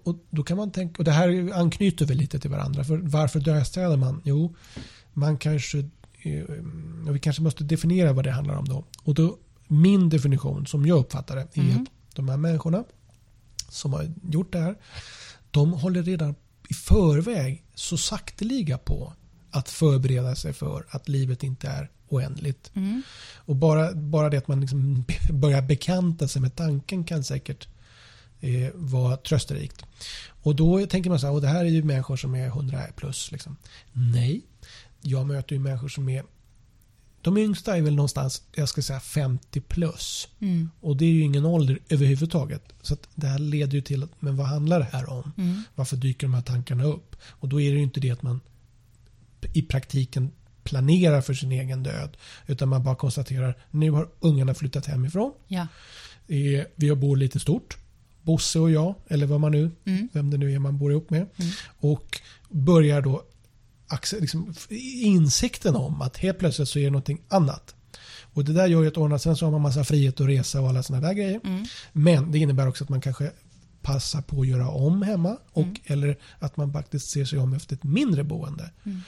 [0.04, 2.84] och, då kan man tänka, och det här anknyter väl lite till varandra.
[2.84, 4.22] För varför döstädar man?
[4.26, 4.56] Jo,
[5.14, 5.78] man kanske,
[6.22, 6.44] eh,
[7.12, 8.86] vi kanske måste definiera vad det handlar om då.
[9.04, 9.38] Och då,
[9.72, 11.82] min definition som jag uppfattar det är Mm.
[11.82, 12.84] att de här människorna
[13.70, 14.76] som har gjort det här,
[15.52, 16.36] de håller redan
[16.70, 19.14] i förväg så sakteliga på
[19.52, 22.72] att förbereda sig för att livet inte är oändligt.
[22.74, 23.04] Mm.
[23.36, 27.68] Och bara, bara det att man liksom börjar bekanta sig med tanken kan säkert
[28.40, 29.86] eh, vara trösterikt.
[30.44, 32.82] Och då tänker man så här, och det här är ju människor som är 100
[32.96, 33.32] plus.
[33.32, 33.58] Liksom.
[33.94, 34.42] Nej,
[35.02, 36.24] jag möter ju människor som är
[37.22, 40.28] de yngsta är väl någonstans, jag ska säga 50 plus.
[40.40, 40.70] Mm.
[40.80, 42.64] Och det är ju ingen ålder överhuvudtaget.
[42.82, 45.32] Så det här leder ju till, att, men vad handlar det här om?
[45.38, 45.64] Mm.
[45.76, 47.16] Varför dyker de här tankarna upp?
[47.26, 48.40] Och då är det ju inte det att man
[49.54, 50.32] i praktiken
[50.64, 52.18] planerar för sin egen död.
[52.48, 55.34] Utan man bara konstaterar, nu har ungarna flyttat hemifrån.
[55.48, 55.68] Ja.
[56.28, 57.78] Eh, Vi bor lite stort.
[58.22, 60.10] Bosse och jag, eller vad man nu, Mm.
[60.14, 61.20] vem det nu är man bor ihop med.
[61.38, 61.52] Mm.
[61.80, 63.24] Och börjar då
[64.20, 64.54] liksom,
[65.04, 67.76] insikten om att helt plötsligt så är det någonting annat.
[68.34, 70.62] Och det där gör ju att andra sidan så har man massa frihet att resa
[70.62, 71.40] och alla sådana där grejer.
[71.44, 71.66] Mm.
[71.94, 73.32] Men det innebär också att man kanske
[73.82, 75.76] passar på att göra om hemma och Mm.
[75.86, 78.70] eller att man faktiskt ser sig om efter ett mindre boende.
[78.84, 79.02] Mm.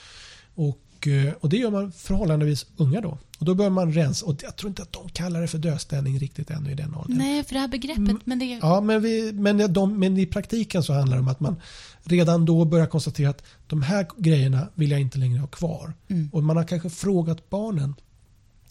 [0.56, 3.18] Och, eh, och det gör man förhållandevis unga då.
[3.39, 4.26] Och då börjar man rensa.
[4.26, 7.18] Och jag tror inte att de kallar det för dödstädning riktigt ännu i den åldern.
[7.18, 8.20] Nej, för det här begreppet, Mm.
[8.26, 8.46] men det...
[8.62, 11.56] Ja, men, vi, men, de, men i praktiken så handlar det om att man
[12.04, 15.94] redan då börjar konstatera att de här grejerna vill jag inte längre ha kvar.
[16.08, 16.30] Mm.
[16.34, 17.96] Och man har kanske frågat barnen.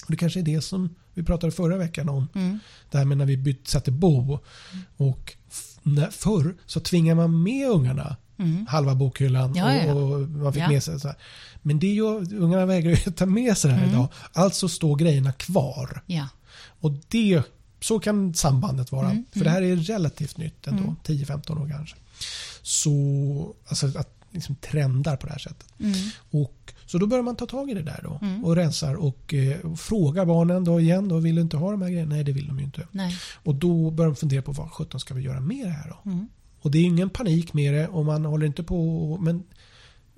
[0.05, 2.29] Och det kanske är det som vi pratade förra veckan om.
[2.35, 2.59] Mm.
[2.91, 4.39] Det här med när vi byt, satte bo.
[4.97, 8.67] Och f- när, förr så tvingar man med ungarna Mm.
[8.67, 9.93] halva bokhyllan Ja, ja, ja.
[9.95, 11.17] och, man fick med sig så här.
[11.63, 13.95] Men det gör, ungarna vägrar ju ta med sig det här Mm.
[13.95, 14.09] idag.
[14.33, 16.03] Alltså står grejerna kvar.
[16.81, 17.43] Och det,
[17.81, 19.11] så kan sambandet vara.
[19.11, 19.45] Mm, För mm.
[19.45, 20.83] det här är relativt nytt ändå.
[20.83, 20.97] Mm.
[21.05, 21.97] 10-15 år kanske.
[22.63, 25.67] Så, alltså att liksom trendar på det här sättet.
[25.79, 25.95] Mm.
[26.31, 28.19] Och, så då börjar man ta tag i det där då.
[28.27, 28.45] Mm.
[28.45, 31.09] Och rensar och, eh, och frågar barnen då igen.
[31.09, 32.15] Då, vill du inte ha de här grejerna?
[32.15, 32.87] Nej, det vill de ju inte.
[32.91, 33.17] Nej.
[33.35, 36.11] Och då börjar de fundera på vad sjutton ska vi göra med det här då?
[36.63, 39.43] Och det är ingen panik med det och man håller inte på men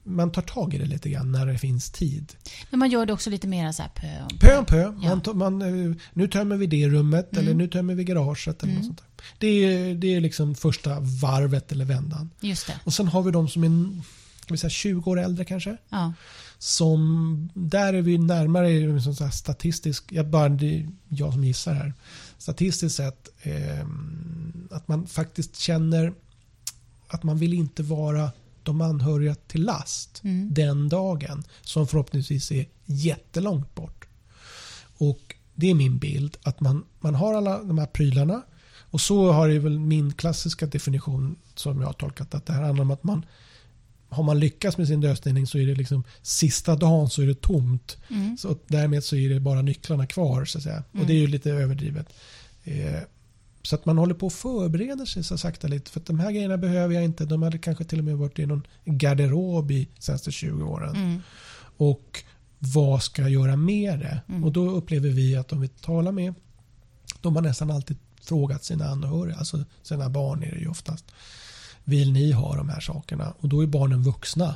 [0.07, 2.33] man tar tag i det lite grann när det finns tid.
[2.70, 4.83] Men man gör det också lite mer så här pö om Pö om pö.
[5.02, 5.20] Ja.
[5.35, 7.44] Man, man, eh, nu tömmer vi det rummet Mm.
[7.44, 8.62] eller nu tömmer vi garaget.
[8.62, 8.76] Eller Mm.
[8.76, 9.24] något sånt där.
[9.38, 12.30] Det, är, det är liksom första varvet eller vändan.
[12.40, 12.74] Just det.
[12.85, 14.00] Och sen har vi de som är
[14.42, 15.76] ska vi säga, 20 år äldre kanske.
[15.88, 16.12] Ja.
[16.59, 21.74] Som, där är vi närmare liksom så statistisk, jag, bara, det är jag som gissar
[21.74, 21.92] här.
[22.38, 23.87] Statistiskt sett eh,
[24.70, 26.12] att man faktiskt känner
[27.08, 28.30] att man vill inte vara
[28.62, 30.48] de anhöriga till last Mm.
[30.54, 34.04] den dagen som förhoppningsvis är jättelångt bort.
[34.98, 38.42] Och det är min bild att man, man har alla de här prylarna
[38.90, 42.62] och så har det väl min klassiska definition som jag har tolkat att det här
[42.62, 43.24] handlar om att man
[44.08, 47.40] har man lyckats med sin dödsställning så är det liksom sista dagen så är det
[47.40, 47.96] tomt.
[48.10, 48.36] Mm.
[48.38, 50.82] Så därmed så är det bara nycklarna kvar så att säga.
[50.90, 51.06] Och Mm.
[51.06, 52.06] det är ju lite överdrivet.
[52.64, 53.00] Eh,
[53.66, 55.90] så att man håller på att förbereda sig så sakta lite.
[55.90, 57.24] För att de här grejerna behöver jag inte.
[57.24, 60.96] De hade kanske till och med varit i någon garderob i senaste 20 åren.
[60.96, 61.20] Mm.
[61.77, 62.24] Och
[62.59, 64.22] vad ska jag göra med det?
[64.29, 64.44] Mm.
[64.44, 66.35] Och då upplever vi att om vi talar med
[67.20, 71.05] de har nästan alltid frågat sina anhöriga, alltså sina barn är det ju oftast.
[71.85, 73.35] Vill ni ha de här sakerna?
[73.40, 74.55] Och då är barnen vuxna.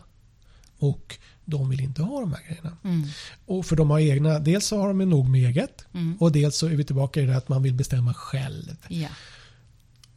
[0.78, 1.18] Och
[1.50, 2.76] de vill inte ha de här grejerna.
[2.84, 3.02] Mm.
[3.46, 6.16] Och för de har egna, dels så har de nog med eget Mm.
[6.20, 8.76] och dels så är vi tillbaka i det att man vill bestämma själv.
[8.88, 9.08] Ja.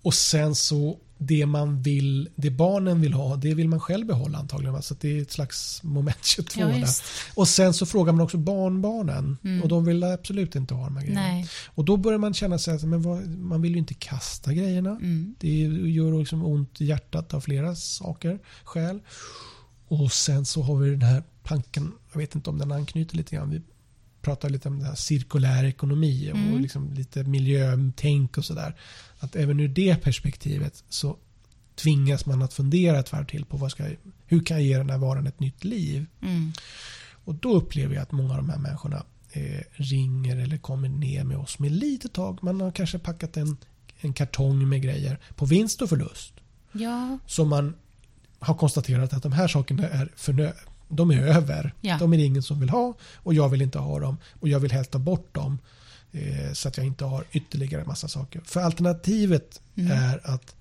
[0.02, 4.38] Och sen så det man vill, det barnen vill ha, det vill man själv behålla
[4.38, 4.82] antagligen.
[4.82, 6.88] Så det är ett slags moment 22 Ja.
[7.36, 9.62] Och sen så frågar man också barnbarnen Mm.
[9.63, 11.22] och de vill absolut inte ha de här grejerna.
[11.28, 11.48] Nej.
[11.67, 14.89] Och då börjar man känna sig att men vad, man vill ju inte kasta grejerna.
[14.89, 15.36] Mm.
[15.39, 15.58] Det
[15.91, 19.00] gör liksom ont i hjärtat av flera saker, skäl.
[19.92, 23.36] Och sen så har vi den här tanken, jag vet inte om den anknyter lite
[23.36, 23.50] grann.
[23.50, 23.62] Vi
[24.22, 26.62] pratar lite om det här cirkulär ekonomi och Mm.
[26.62, 28.76] liksom lite miljötänk och sådär.
[29.20, 31.18] Att även ur det perspektivet så
[31.76, 33.86] tvingas man att fundera ett varv till på vad ska,
[34.26, 36.06] hur kan jag ge den här varan ett nytt liv?
[36.22, 36.52] Mm.
[37.26, 41.24] Och då upplever jag att många av de här människorna eh, ringer eller kommer ner
[41.24, 42.40] med oss med lite tag.
[42.44, 43.58] Man har kanske packat en,
[44.00, 46.34] en kartong med grejer på vinst och förlust.
[46.72, 47.74] Ja, Som man
[48.42, 50.54] har konstaterat att de här sakerna är förnö-
[50.90, 51.74] de är över.
[51.82, 51.98] Ja.
[52.00, 54.18] De är det ingen som vill ha och jag vill inte ha dem.
[54.40, 55.58] Och jag vill helst ta bort dem.
[56.12, 58.42] Eh, så att jag inte har ytterligare massa saker.
[58.46, 59.92] För alternativet Mm.
[59.92, 60.56] är att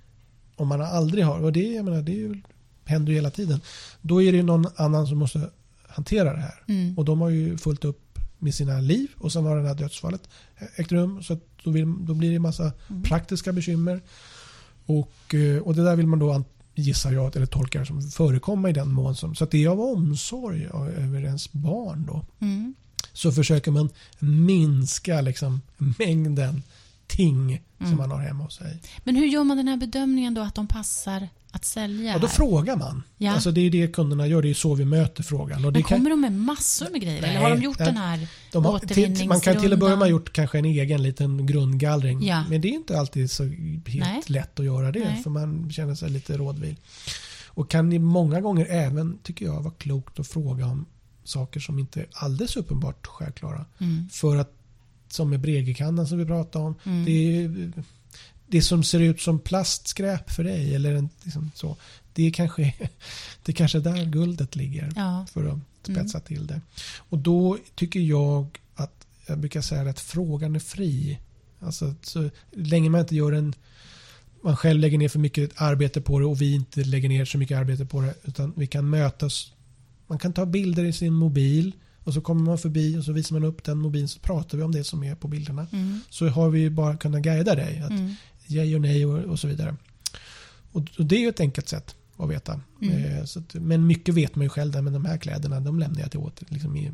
[0.57, 2.41] om man aldrig har, och det, jag menar, det ju,
[2.85, 3.61] händer ju hela tiden.
[4.01, 5.51] Då är det någon annan som måste
[5.89, 6.63] hantera det här.
[6.69, 6.99] mm.
[6.99, 10.29] Och de har ju fullt upp med sina liv och sen har det här dödsfallet
[10.77, 11.23] ägt rum.
[11.23, 13.03] Så då, vill, då blir det en massa Mm.
[13.03, 14.01] praktiska bekymmer.
[14.87, 16.45] Och, eh, och det där vill man då
[16.81, 19.35] gissar jag eller tolkar som förekomma i den mån som.
[19.35, 22.25] Så att det är av omsorg över ens barn då.
[22.41, 22.75] Mm.
[23.13, 25.61] Så försöker man minska liksom
[25.99, 26.63] mängden
[27.17, 27.99] ting som Mm.
[27.99, 28.81] man har hemma hos sig.
[29.05, 32.13] Men hur gör man den här bedömningen då att de passar att sälja?
[32.13, 32.35] Ja, då här?
[32.35, 33.03] frågar man.
[33.17, 33.33] Ja.
[33.33, 34.43] Alltså det är det kunderna gör.
[34.43, 35.65] Det är så vi möter frågan.
[35.65, 37.21] Och det Men kan, kommer de med massor med grejer?
[37.23, 37.87] Nej, eller har de gjort nej.
[37.89, 40.11] den här De har, till, man kan till att börja med ha återvinningsrundan?
[40.11, 42.23] gjort kanske en egen liten grundgallring.
[42.27, 42.45] Ja.
[42.49, 44.23] Men det är inte alltid så helt Nej.
[44.27, 45.17] lätt att göra det.
[45.23, 46.77] För man känner sig lite rådvill.
[47.47, 50.87] Och kan många gånger även, tycker jag, vara klokt att fråga om
[51.25, 53.65] saker som inte är alldeles uppenbart självklara.
[53.79, 54.09] Mm.
[54.13, 54.53] För att,
[55.13, 56.75] som med Bregekannan som vi pratade om.
[56.85, 57.05] Mm.
[57.05, 57.73] Det, är,
[58.47, 60.75] det som ser ut som plastskräp för dig.
[60.75, 61.77] Eller en, liksom så,
[62.13, 62.63] det, är kanske,
[63.45, 65.27] det är kanske där guldet ligger Ja.
[65.33, 66.61] för att spetsa till det.
[66.97, 71.19] Och då tycker jag att, jag brukar säga att frågan är fri.
[71.61, 73.55] Alltså så länge man inte gör en,
[74.43, 77.39] man själv lägger ner för mycket arbete på det och vi inte lägger ner så
[77.39, 78.15] mycket arbete på det.
[78.25, 79.53] Utan vi kan mötas,
[80.07, 81.73] man kan ta bilder i sin mobil
[82.05, 84.65] och så kommer man förbi och så visar man upp den mobilen så pratar vi
[84.65, 85.67] om det som är på bilderna.
[85.73, 86.01] Mm.
[86.11, 87.81] Så har vi bara kunnat guida dig.
[87.81, 88.15] Att Mm.
[88.47, 89.77] ja och nej och, och så vidare.
[90.73, 92.61] Och, och det är ju ett enkelt sätt att veta.
[92.83, 93.05] Mm.
[93.05, 95.79] Eh, så att, men mycket vet man ju själv där, men de här kläderna de
[95.79, 96.93] lämnar jag till åter liksom i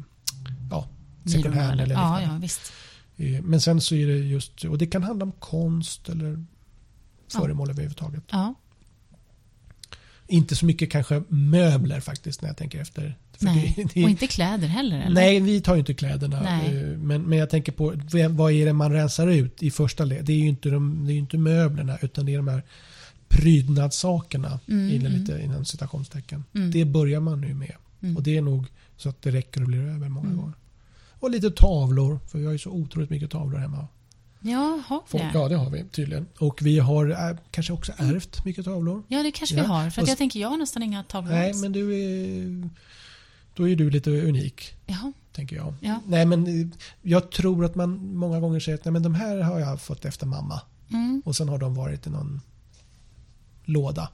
[0.71, 0.89] ja,
[1.25, 2.73] second hand eller Ja, ja, visst.
[3.17, 6.45] Eh, Men sen så är det just, och det kan handla om konst eller
[7.33, 8.23] föremål överhuvudtaget.
[8.31, 8.55] Ja.
[10.29, 13.19] Inte så mycket kanske möbler faktiskt när jag tänker efter.
[13.39, 13.73] Nej.
[13.77, 14.97] det- det- Och inte kläder heller?
[15.01, 15.15] Eller?
[15.15, 16.41] Nej, vi tar ju inte kläderna.
[16.43, 16.77] Nej.
[16.77, 17.95] Eh, Men, men jag tänker på
[18.31, 20.25] vad är det man rensar ut i första led?
[20.25, 22.63] Det är ju inte, de, det är inte möblerna utan det är de här
[23.29, 25.19] prydnadssakerna Mm, i det mm.
[25.21, 26.45] lite innan citationstecken.
[26.55, 26.71] Mm.
[26.71, 27.73] Det börjar man nu med.
[28.03, 28.17] Mm.
[28.17, 30.37] Och det är nog så att det räcker och blir över många Mm.
[30.39, 30.55] gånger.
[31.21, 33.89] Och lite tavlor, för vi har ju så otroligt mycket tavlor hemma.
[34.51, 35.31] Ja, har vi det?
[35.35, 36.27] ja, det har vi tydligen.
[36.39, 39.03] Och vi har äh, kanske också ärvt mycket tavlor.
[39.09, 39.91] Ja, det kanske Ja, vi har.
[39.91, 41.63] För jag tänker, jag har nästan inga tavlor Nej, alls.
[41.63, 42.69] men du är...
[43.55, 44.75] Då är du lite unik.
[44.87, 45.13] Jaha.
[45.33, 45.75] tänker jag.
[45.81, 46.01] Ja.
[46.07, 46.67] Nej, men eh,
[47.03, 50.05] jag tror att man många gånger säger att Nej, men de här har jag fått
[50.05, 50.61] efter mamma.
[50.93, 51.23] Mm.
[51.25, 52.41] Och sen har de varit i någon
[53.65, 54.09] låda.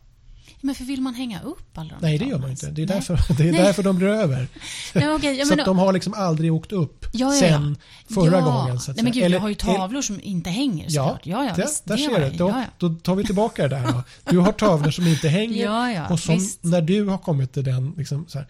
[0.65, 2.71] Men för vill man hänga upp alla de Nej, det gör man inte.
[2.71, 2.97] Det är, Nej.
[2.97, 3.63] därför, det är Nej.
[3.63, 4.49] därför de blir över.
[4.95, 7.77] Ja, okej, ja, så att de har liksom aldrig åkt upp Ja, ja, sen
[8.15, 8.81] förra gången.
[8.81, 11.27] Så Nej, men gud, Eller- jag har ju tavlor som inte hänger Ja, såklart.
[11.27, 12.37] Ja, ja, där, visst, där det ser du.
[12.37, 13.93] Då, då tar vi tillbaka det där.
[13.93, 14.03] Då.
[14.31, 16.13] Du har tavlor som inte hänger.
[16.13, 16.65] Och som visst.
[16.65, 18.49] när du har kommit till den, liksom så här,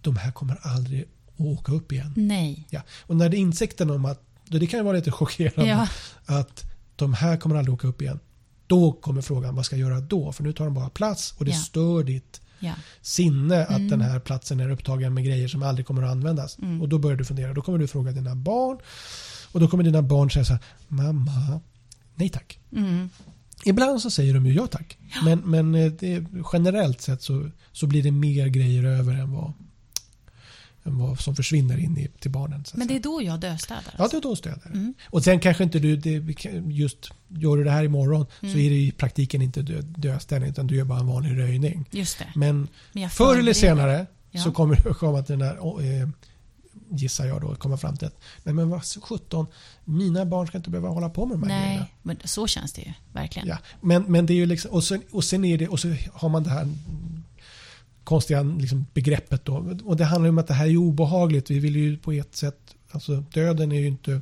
[0.00, 2.12] de här kommer aldrig att åka upp igen.
[2.16, 2.66] Nej.
[2.70, 2.80] Ja.
[3.06, 5.88] Och när det är insikten om att, det kan ju vara lite chockerande,
[6.26, 6.64] att
[6.96, 8.20] de här kommer aldrig åka upp igen.
[8.68, 10.32] Då kommer frågan, vad ska jag göra då?
[10.32, 11.56] För nu tar de bara plats och det Ja.
[11.56, 12.72] stör ditt Ja.
[13.02, 13.88] sinne att Mm.
[13.88, 16.58] den här platsen är upptagen med grejer som aldrig kommer att användas.
[16.58, 16.82] Mm.
[16.82, 17.54] Och då börjar du fundera.
[17.54, 18.78] Då kommer du fråga dina barn.
[19.52, 21.60] Och då kommer dina barn säga så här, mamma,
[22.14, 22.58] nej tack.
[22.76, 23.08] Mm.
[23.64, 24.98] Ibland så säger de ju ja tack.
[25.24, 29.52] Men, men eh, det, generellt sett så, så blir det mer grejer över än vad,
[30.82, 32.64] vad som försvinner in i, till barnen.
[32.74, 33.82] Men det är då jag döstädar?
[33.96, 34.20] Ja, alltså.
[34.20, 34.66] det är då stöder.
[34.66, 34.94] Mm.
[35.10, 36.10] Och sen kanske inte du, det,
[36.72, 38.52] just gör du det här imorgon Mm.
[38.54, 41.84] så är det i praktiken inte dö, döstädning utan du gör bara en vanlig röjning.
[41.90, 42.26] Just det.
[42.34, 44.42] Men Men förr eller senare Ja.
[44.42, 45.56] så kommer du komma till den där,
[46.02, 46.08] eh,
[46.90, 49.46] gissar jag då, komma fram till att nej men vad 17,
[49.84, 51.80] mina barn ska inte behöva hålla på med de här grejerna.
[51.80, 53.48] Nej, men så känns det ju verkligen.
[53.48, 55.94] Ja, men, men det är ju liksom, och sen, och sen är det, och så
[56.12, 56.68] har man det här
[58.08, 59.76] konstiga liksom begreppet då.
[59.84, 61.50] Och det handlar om att det här är obehagligt.
[61.50, 64.20] Vi vill ju på ett sätt, alltså döden är ju inte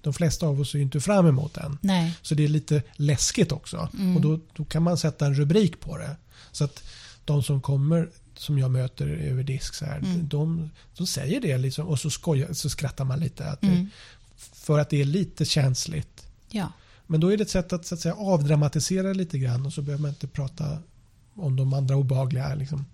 [0.00, 1.78] de flesta av oss ser ju inte fram emot den.
[1.80, 2.14] Nej.
[2.22, 3.88] Så det är lite läskigt också.
[3.98, 4.16] Mm.
[4.16, 6.16] Och då, då kan man sätta en rubrik på det.
[6.52, 6.84] Så att
[7.24, 10.28] de som kommer som jag möter över disk så här, Mm.
[10.28, 13.50] de, de säger det liksom, och så, skojar, så skrattar man lite.
[13.50, 13.88] Att det, Mm.
[14.36, 16.26] För att det är lite känsligt.
[16.50, 16.72] Ja.
[17.06, 19.82] Men då är det ett sätt att, så att säga, avdramatisera lite grann och så
[19.82, 20.78] behöver man inte prata
[21.36, 22.54] om de andra obehagliga.
[22.54, 22.84] Liksom.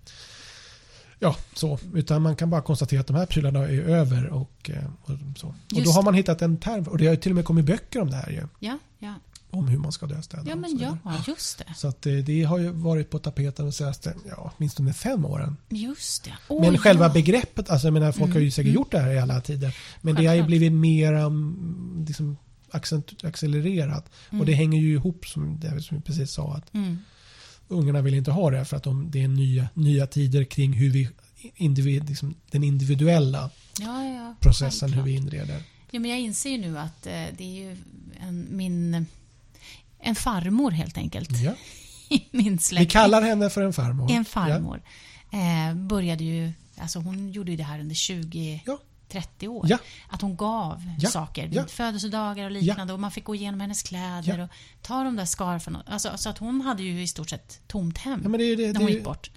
[1.19, 1.79] Ja, så.
[1.93, 4.27] Utan man kan bara konstatera att de här prylarna är över.
[4.27, 5.47] Och, eh, och, så.
[5.47, 6.83] och då har man hittat en term.
[6.83, 8.47] Och det har ju till och med kommit böcker om det här ju.
[8.59, 9.13] Ja, ja.
[9.51, 10.43] Om hur man ska döstäda.
[10.49, 10.97] ja men ja,
[11.27, 11.73] just det.
[11.75, 15.57] Så att det, det har ju varit på tapeten de senaste, ja, åtminstone fem åren.
[15.69, 16.33] Just det.
[16.47, 17.13] Åh, Men själva ja.
[17.13, 18.75] begreppet, alltså jag menar, folk har ju säkert mm.
[18.75, 19.75] gjort det här i alla tider.
[20.01, 20.47] Men det har ju Självklart.
[20.47, 22.37] blivit mer um, liksom,
[23.21, 24.09] accelererat.
[24.29, 24.41] Mm.
[24.41, 26.53] Och det hänger ju ihop som, det som vi precis sa.
[26.53, 26.97] att Mm.
[27.71, 30.89] Ungarna vill inte ha det för att de, det är nya, nya tider kring hur
[30.89, 31.09] vi
[31.55, 34.35] individ, liksom, den individuella Ja, ja.
[34.39, 35.63] processen hur vi inreder.
[35.91, 37.77] Ja, men jag inser ju nu att eh, det är ju
[38.19, 39.05] en, min...
[39.99, 41.29] En farmor helt enkelt.
[41.41, 41.53] Ja.
[42.31, 42.91] min Vi släkt.
[42.91, 44.11] kallar henne för en farmor.
[44.11, 44.81] En farmor.
[45.31, 46.51] Eh, började ju...
[46.77, 48.61] Alltså hon gjorde ju det här under 20...
[48.65, 48.79] Ja.
[49.09, 49.65] 30 år.
[49.69, 49.77] Ja.
[50.09, 51.09] Att hon gav Ja.
[51.09, 51.63] saker Ja.
[51.67, 54.49] födelsedagar och liknande och man fick gå igenom hennes kläder och
[54.81, 55.77] ta de där scarfen.
[55.85, 58.79] Alltså, så att hon hade ju i stort sett tomt hem det det, när det,
[58.79, 59.31] hon är gick bort.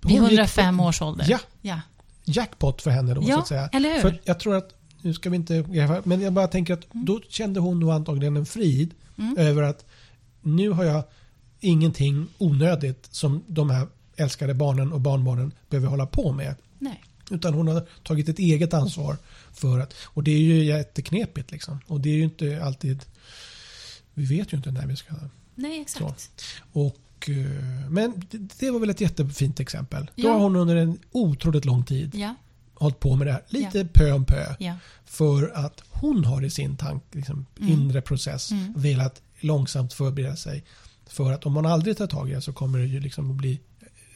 [0.00, 1.26] Vid Hon gick 105 års ålder.
[1.28, 1.38] Ja.
[1.62, 1.80] ja.
[2.24, 3.68] jackpot för henne då så att säga.
[3.72, 4.00] eller hur?
[4.00, 5.64] För jag tror att, nu ska vi inte,
[6.04, 9.36] men jag bara tänker att då kände hon nog antagligen en frid Mm.
[9.38, 9.84] över att
[10.42, 11.04] nu har jag
[11.60, 16.54] ingenting onödigt som de här älskade barnen och barnbarnen behöver hålla på med.
[16.78, 17.02] Nej.
[17.30, 19.16] Utan hon har tagit ett eget ansvar
[19.52, 21.80] för att, och det är ju jätteknepigt liksom.
[21.86, 23.04] Och det är ju inte alltid,
[24.14, 25.14] vi vet ju inte när vi ska
[25.54, 26.44] Nej, exakt.
[26.72, 28.22] och, eh, men
[28.58, 30.04] det- var väl ett jättefint exempel.
[30.16, 30.32] Då Ja.
[30.32, 32.34] har hon under en otroligt lång tid Ja,
[32.74, 33.42] hållit på med det här.
[33.48, 34.54] Lite pö om pö.
[34.58, 34.76] ja.
[35.04, 37.72] För att hon har i sin tank, liksom, Mm.
[37.72, 38.72] inre process Mm.
[38.76, 40.64] velat långsamt förbereda sig.
[41.06, 43.36] För att om man aldrig tar tag i det så kommer det ju liksom att
[43.36, 43.60] bli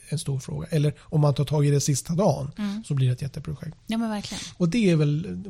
[0.09, 0.67] en stor fråga.
[0.67, 2.83] Eller om man tar tag i det sista dagen Mm.
[2.83, 3.77] så blir det ett jätteprojekt.
[3.87, 4.43] Ja, men verkligen.
[4.57, 5.43] Och det är väl,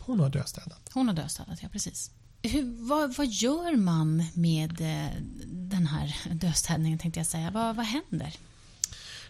[0.00, 0.80] hon har dödstädat.
[0.92, 2.10] Hon har dödsstädat, ja precis.
[2.42, 5.10] Hur, vad, vad gör man med eh,
[5.46, 7.50] den här dödsstädningen tänkte jag säga?
[7.50, 8.34] Vad, vad händer?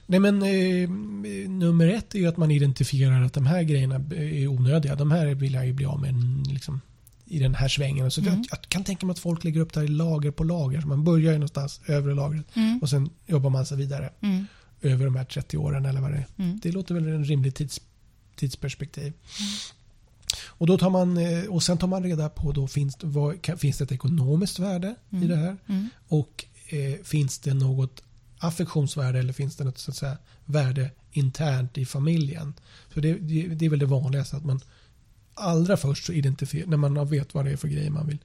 [0.06, 0.88] Nej men eh,
[1.50, 4.94] nummer ett är ju att man identifierar att de här grejerna är onödiga.
[4.94, 6.14] De här vill jag ju bli av med
[6.48, 6.80] liksom,
[7.26, 8.10] i den här svängen.
[8.10, 8.32] Så Mm.
[8.34, 10.80] jag, jag kan tänka mig att folk lägger upp det här i lager på lager.
[10.80, 12.46] Så man börjar ju någonstans, övre lagret.
[12.56, 12.78] Mm.
[12.82, 14.46] Och sen jobbar man sig vidare Mm.
[14.80, 16.26] över de här 30 åren eller vad det är.
[16.44, 16.60] Mm.
[16.62, 17.80] Det låter väl en rimlig tids,
[18.36, 19.12] tidsperspektiv.
[20.46, 23.42] Och, då tar man, eh, och sen tar man reda på då finns, det- vad,
[23.42, 25.28] kan, finns det ett ekonomiskt värde i Mm.
[25.28, 25.56] det här?
[25.66, 25.88] Mm.
[26.08, 28.02] Och eh, finns det något
[28.38, 32.54] affektionsvärde eller finns det något så att säga, värde internt i familjen?
[32.94, 34.60] Så det, det, det är väl det vanligaste att man
[35.34, 38.18] allra först så identifierar, när man vet vad det är för grejer man vill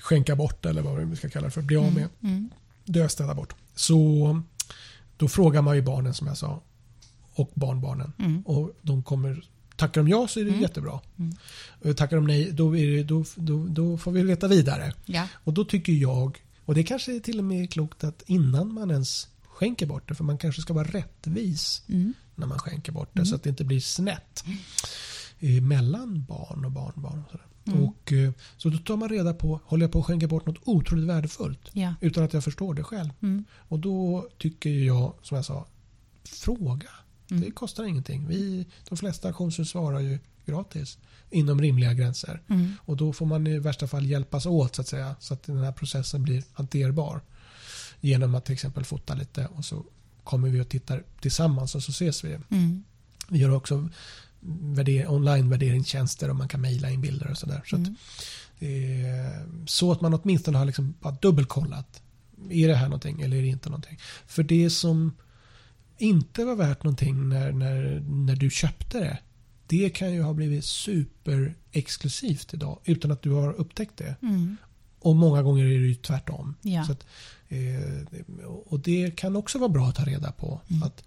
[0.00, 2.50] skänka bort eller vad vi ska kalla det för, bli av med, Mm.
[2.84, 3.54] döstäda bort.
[3.74, 4.42] Så
[5.16, 6.62] då frågar man ju barnen som jag sa
[7.34, 8.42] och barnbarnen Mm.
[8.42, 10.62] och de kommer Tackar de ja så är det Mm.
[10.62, 11.00] jättebra.
[11.18, 11.36] Mm.
[11.82, 14.92] Och Tackar de nej då, det, då, då, då får vi leta vidare.
[15.04, 15.28] Ja.
[15.34, 18.90] Och då tycker jag, och det kanske är till och med klokt att innan man
[18.90, 22.14] ens skänker bort det, för man kanske ska vara rättvis Mm.
[22.34, 23.26] när man skänker bort det Mm.
[23.26, 24.44] så att det inte blir snett
[25.38, 27.22] eh, mellan barn och barnbarn.
[27.24, 27.46] Och sådär.
[27.66, 27.84] Mm.
[27.84, 30.58] Och, eh, så då tar man reda på, håller jag på att skänka bort något
[30.64, 31.94] otroligt värdefullt Ja.
[32.00, 33.10] utan att jag förstår det själv.
[33.22, 33.44] Mm.
[33.52, 35.66] Och då tycker jag, som jag sa,
[36.24, 36.88] fråga.
[37.30, 37.42] Mm.
[37.42, 38.28] Det kostar ingenting.
[38.28, 40.98] Vi, de flesta auktionshus svarar ju gratis
[41.30, 42.42] inom rimliga gränser.
[42.48, 42.72] Mm.
[42.80, 45.58] Och då får man i värsta fall hjälpas åt så att säga så att den
[45.58, 47.20] här processen blir hanterbar.
[48.00, 49.84] Genom att till exempel fota lite och så
[50.24, 52.38] kommer vi och tittar tillsammans och så ses vi.
[52.50, 52.84] Mm.
[53.28, 53.88] Vi gör också
[54.48, 57.62] värder, online-värderingstjänster och man kan mejla in bilder och sådär.
[57.66, 57.86] Så, att,
[58.58, 59.04] Mm.
[59.26, 62.02] eh, så att man åtminstone har liksom bara dubbelkollat.
[62.50, 63.98] Är det här någonting eller är det inte någonting?
[64.26, 65.12] För det som
[65.98, 69.18] inte var värt någonting när, när, när du köpte det.
[69.66, 74.16] Det kan ju ha blivit superexklusivt idag utan att du har upptäckt det.
[74.22, 74.56] Mm.
[74.98, 76.54] Och många gånger är det ju tvärtom.
[76.62, 76.84] Ja.
[76.84, 77.06] Så att,
[77.48, 78.18] eh,
[78.66, 80.60] och det kan också vara bra att ta reda på.
[80.70, 80.82] Mm.
[80.82, 81.04] Att,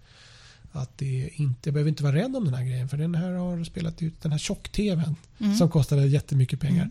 [0.72, 2.88] att det inte, jag behöver inte vara rädd om den här grejen.
[2.88, 5.56] För den här har spelat ut den här tjock-tvn Mm.
[5.56, 6.90] som kostade jättemycket pengar.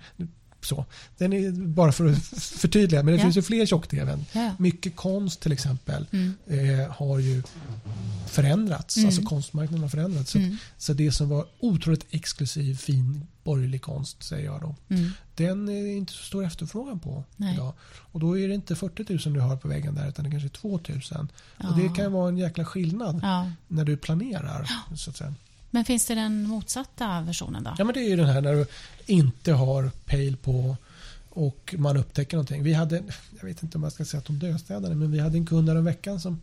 [0.61, 0.85] Så.
[1.17, 3.23] Den är bara för att förtydliga, men det Ja.
[3.23, 4.25] finns ju fler tjock-tvn.
[4.31, 4.51] Ja.
[4.59, 6.33] Mycket konst till exempel Mm.
[6.47, 7.43] eh, har ju
[8.27, 8.97] förändrats.
[8.97, 9.07] Mm.
[9.07, 10.31] Alltså konstmarknaden har förändrats.
[10.31, 10.57] Så, Mm.
[10.77, 14.75] så det som var otroligt exklusiv, fin, borgerlig konst, säger jag då.
[14.95, 15.11] Mm.
[15.35, 17.53] Den är inte så stor efterfrågan på Nej.
[17.53, 17.73] idag.
[18.11, 20.47] Och då är det inte 40 000 du har på väggen där utan det kanske
[20.47, 21.27] är 2 000.
[21.57, 21.93] Och det Ja.
[21.93, 23.51] kan vara en jäkla skillnad Ja.
[23.67, 24.69] när du planerar.
[24.95, 25.33] Så att säga.
[25.71, 27.75] Men finns det den motsatta versionen då?
[27.77, 28.65] Ja, men det är ju den här när du
[29.05, 30.77] inte har pejl på
[31.29, 32.63] och man upptäcker någonting.
[32.63, 33.03] Vi hade,
[33.39, 35.69] jag vet inte om jag ska säga att de dödstädade, men vi hade en kund
[35.69, 36.39] en veckan som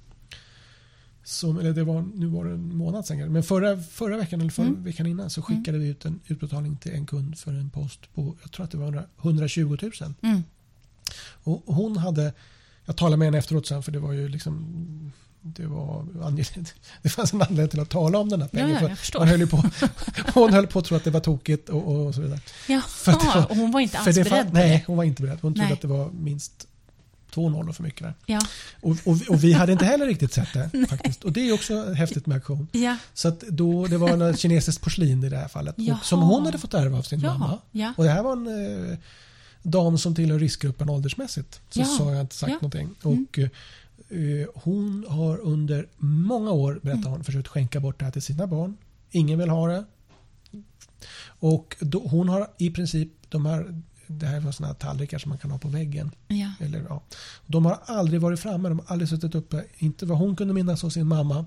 [1.24, 4.50] som, eller det var, nu var det en månad sedan, men förra, förra veckan eller
[4.50, 4.84] förra Mm.
[4.84, 8.36] veckan innan så skickade vi ut en utbetalning till en kund för en post på,
[8.42, 10.14] jag tror att det var 100 120 000.
[10.22, 10.42] Mm.
[11.44, 12.32] Och hon hade,
[12.84, 15.12] jag talade med henne efteråt sen för det var ju liksom
[15.56, 16.74] det, var angeläget.
[17.02, 18.88] det fanns en anledning till att tala om den här Ja, pengen.
[18.90, 19.18] ja, förstår.
[19.20, 19.64] man höll ju på,
[20.34, 22.40] hon höll på att tro att det var tokigt och, och så vidare.
[22.68, 24.82] Ja, var- och hon var inte alls beredd fan, på nej, det.
[24.86, 25.38] hon var inte beredd.
[25.42, 25.72] Hon trodde Nej.
[25.72, 26.66] att det var minst
[27.34, 28.14] två nollor för mycket där.
[28.26, 28.40] Ja.
[28.80, 31.24] Och, och, och vi hade inte heller riktigt sett det faktiskt.
[31.24, 32.68] Och det är också häftigt med auktion.
[32.72, 32.96] Ja.
[33.14, 35.74] Så att då, det var en kinesiskt porslin i det här fallet.
[35.78, 35.98] Jaha.
[36.00, 37.38] Och som hon hade fått ärva av sin Ja.
[37.38, 37.58] mamma.
[37.72, 37.92] Ja.
[37.96, 38.96] Och det här var en eh,
[39.62, 41.60] dam som tillhör riskgruppen åldersmässigt.
[41.70, 41.84] Så Ja.
[41.84, 42.54] sa jag inte sagt Ja.
[42.54, 42.88] någonting.
[43.04, 43.26] Mm.
[43.28, 43.48] Och eh,
[44.54, 47.12] hon har under många år, berättar Mm.
[47.12, 48.76] hon, försökt skänka bort det här till sina barn.
[49.10, 49.84] Ingen vill ha det.
[51.40, 55.38] Och då, hon har i princip de här, det här var sådana tallrikar som man
[55.38, 56.10] kan ha på väggen.
[56.28, 56.52] Ja.
[56.60, 57.02] Eller, ja.
[57.46, 59.64] De har aldrig varit framme, de har aldrig suttit uppe.
[59.78, 61.46] Inte vad hon kunde minnas av sin mamma.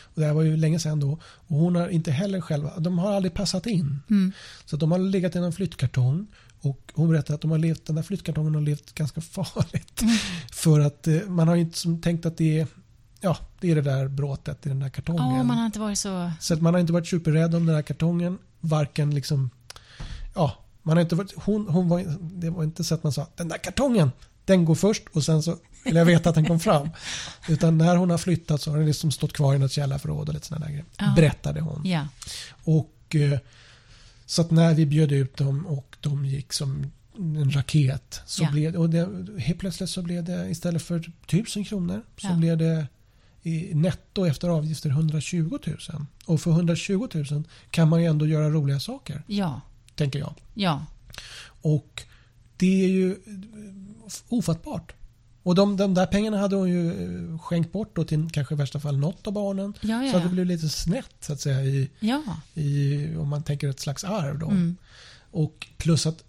[0.00, 1.18] Och det här var ju länge sedan då.
[1.22, 4.00] Och hon har inte heller själva, de har aldrig passat in.
[4.10, 4.32] Mm.
[4.64, 6.26] Så de har legat i en flyttkartong.
[6.66, 10.02] Och hon berättade att de har levt, den där flyttkartongen har levt ganska farligt.
[10.02, 10.16] Mm.
[10.52, 12.66] För att eh, man har ju inte tänkt att det är,
[13.20, 15.36] ja, det är det där bråtet i den där kartongen.
[15.36, 16.30] Ja, man har inte varit så...
[16.40, 18.38] Så att man har inte varit superrädd om den här kartongen.
[18.60, 19.50] Varken liksom,
[20.34, 20.52] ja,
[20.82, 23.48] man har inte varit, hon, hon var, det var inte så att man sa den
[23.48, 24.10] där kartongen,
[24.44, 26.90] den går först och sen så vill jag veta att den kom fram.
[27.48, 30.34] Utan när hon har flyttat så har den liksom stått kvar i något källarförråd och
[30.34, 30.86] lite sådana där grejer.
[30.98, 31.12] Ja.
[31.16, 31.82] Berättade hon.
[31.84, 32.06] Ja.
[32.64, 33.38] Och eh,
[34.26, 36.86] så att när vi bjöd ut dem och de gick som
[37.16, 38.50] en raket så Ja.
[38.50, 39.08] blev och det,
[39.40, 42.34] helt plötsligt så blev det istället för 1000 kronor så Ja.
[42.34, 42.86] blev det
[43.42, 46.06] i netto efter avgifter 120 000.
[46.26, 49.60] Och för 120 000 kan man ju ändå göra roliga saker, Ja.
[49.94, 50.34] tänker jag.
[50.54, 50.86] Ja.
[51.62, 52.02] Och
[52.56, 53.16] det är ju
[54.28, 54.92] ofattbart.
[55.46, 56.88] Och de, de där pengarna hade hon ju
[57.32, 59.74] eh, skänkt bort då till kanske i värsta fall något av barnen.
[59.80, 61.90] Ja, ja, Så det blev lite snett så att säga i,
[62.54, 64.46] i om man tänker ett slags arv då.
[64.46, 64.76] Mm.
[65.30, 66.24] Och plus att,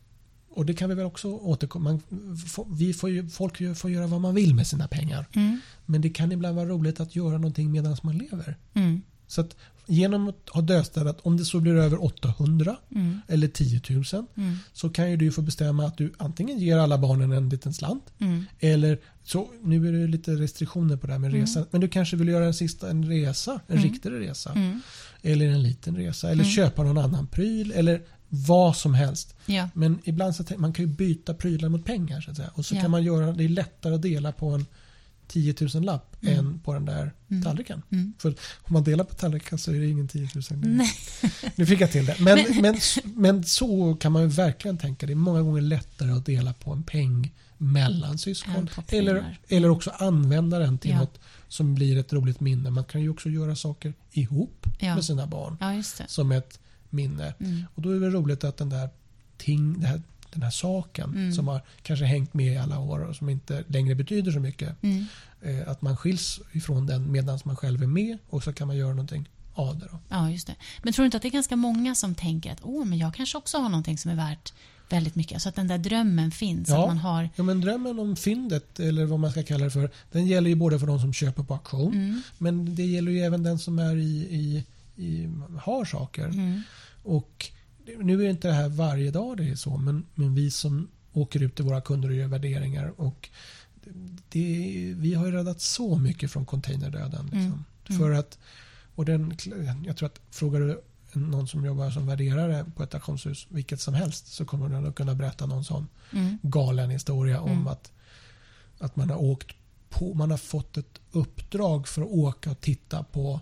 [0.50, 3.92] och det kan vi väl också återkomma, man, får- vi får ju, folk ju- får
[3.92, 5.28] göra vad man vill med sina pengar.
[5.34, 5.60] Mm.
[5.86, 8.58] Men det kan ibland vara roligt att göra någonting medan man lever.
[8.74, 9.02] Mm.
[9.28, 9.56] Så att
[9.88, 13.22] genom att ha dödsstädat, om det så blir över 800 Mm.
[13.28, 14.04] eller 10 000
[14.38, 14.58] Mm.
[14.74, 18.04] så kan ju du få bestämma att du antingen ger alla barnen en liten slant
[18.20, 18.46] Mm.
[18.60, 21.42] eller så, nu är det lite restriktioner på det här med Mm.
[21.42, 23.84] resan, men du kanske vill göra en sista en resa, en Mm.
[23.90, 24.52] riktig resa.
[24.52, 24.82] Mm.
[25.22, 29.36] Eller en liten resa eller köpa någon annan pryl eller vad som helst.
[29.46, 29.70] Ja.
[29.74, 32.50] Men ibland så man kan ju byta prylar mot pengar så att säga.
[32.54, 32.82] Och så Ja.
[32.82, 34.66] kan man göra det lättare att dela på en
[35.28, 36.40] 10 000 lapp Mm.
[36.40, 37.44] än på den där Mm.
[37.44, 37.82] tallriken.
[37.92, 38.14] Mm.
[38.20, 38.30] För
[38.62, 40.44] om man delar på tallriken så är det ingen 10 000.
[40.60, 40.92] Nej.
[41.56, 42.16] Nu fick jag till det.
[42.20, 45.06] Men, Men- men, men, så kan man ju verkligen tänka.
[45.06, 48.70] Det är många gånger lättare att dela på en peng mellan syskon.
[48.88, 51.00] Eller, eller också använda den till Ja.
[51.00, 52.70] något som blir ett roligt minne.
[52.70, 54.96] Man kan ju också göra saker ihop Ja.
[54.96, 56.60] med sina barn Ja, som ett
[56.90, 57.34] minne.
[57.40, 57.64] Mm.
[57.76, 58.90] Och då är det roligt att den där
[59.38, 60.02] ting, det här,
[60.38, 61.34] den här saken Mm.
[61.34, 64.84] som har kanske hängt med i alla år och som inte längre betyder så mycket.
[64.84, 65.06] Mm.
[65.42, 68.78] Eh, att man skiljs ifrån den medan man själv är med och så kan man
[68.78, 69.88] göra någonting av det.
[69.92, 70.00] Då.
[70.10, 70.56] Ja, just det.
[70.84, 73.14] Men tror du inte att det är ganska många som tänker att Åh, men jag
[73.14, 74.54] kanske också har någonting som är värt
[74.90, 75.42] väldigt mycket?
[75.42, 76.70] Så att den där drömmen finns.
[76.70, 76.82] Ja.
[76.82, 77.30] Att man har...
[77.36, 80.56] Ja, men drömmen om fyndet, eller vad man ska kalla det för, den gäller ju
[80.56, 82.22] både för de som köper på auktion, Mm.
[82.38, 84.64] men det gäller ju även den som är i, i,
[85.06, 85.30] i
[85.62, 86.26] har saker.
[86.26, 86.62] Mm.
[87.04, 87.46] Och
[88.02, 91.44] nu är inte det här varje dag det är så, men, men vi som åker
[91.44, 93.30] ut till våra kunder och gör värderingar och
[94.30, 97.26] det, vi har ju räddat så mycket från containerdöden.
[97.26, 97.40] Liksom.
[97.40, 97.64] Mm.
[97.90, 98.00] Mm.
[98.00, 98.40] För att,
[98.96, 99.34] och den,
[99.86, 100.82] jag tror att frågar du
[101.14, 104.96] någon som jobbar som värderare på ett auktionshus, vilket som helst, så kommer den att
[104.96, 106.38] kunna berätta någon sån Mm.
[106.42, 107.68] galen historia om Mm.
[107.68, 107.92] att,
[108.80, 109.48] att man har åkt
[109.90, 113.40] på, man har fått ett uppdrag för att åka och titta på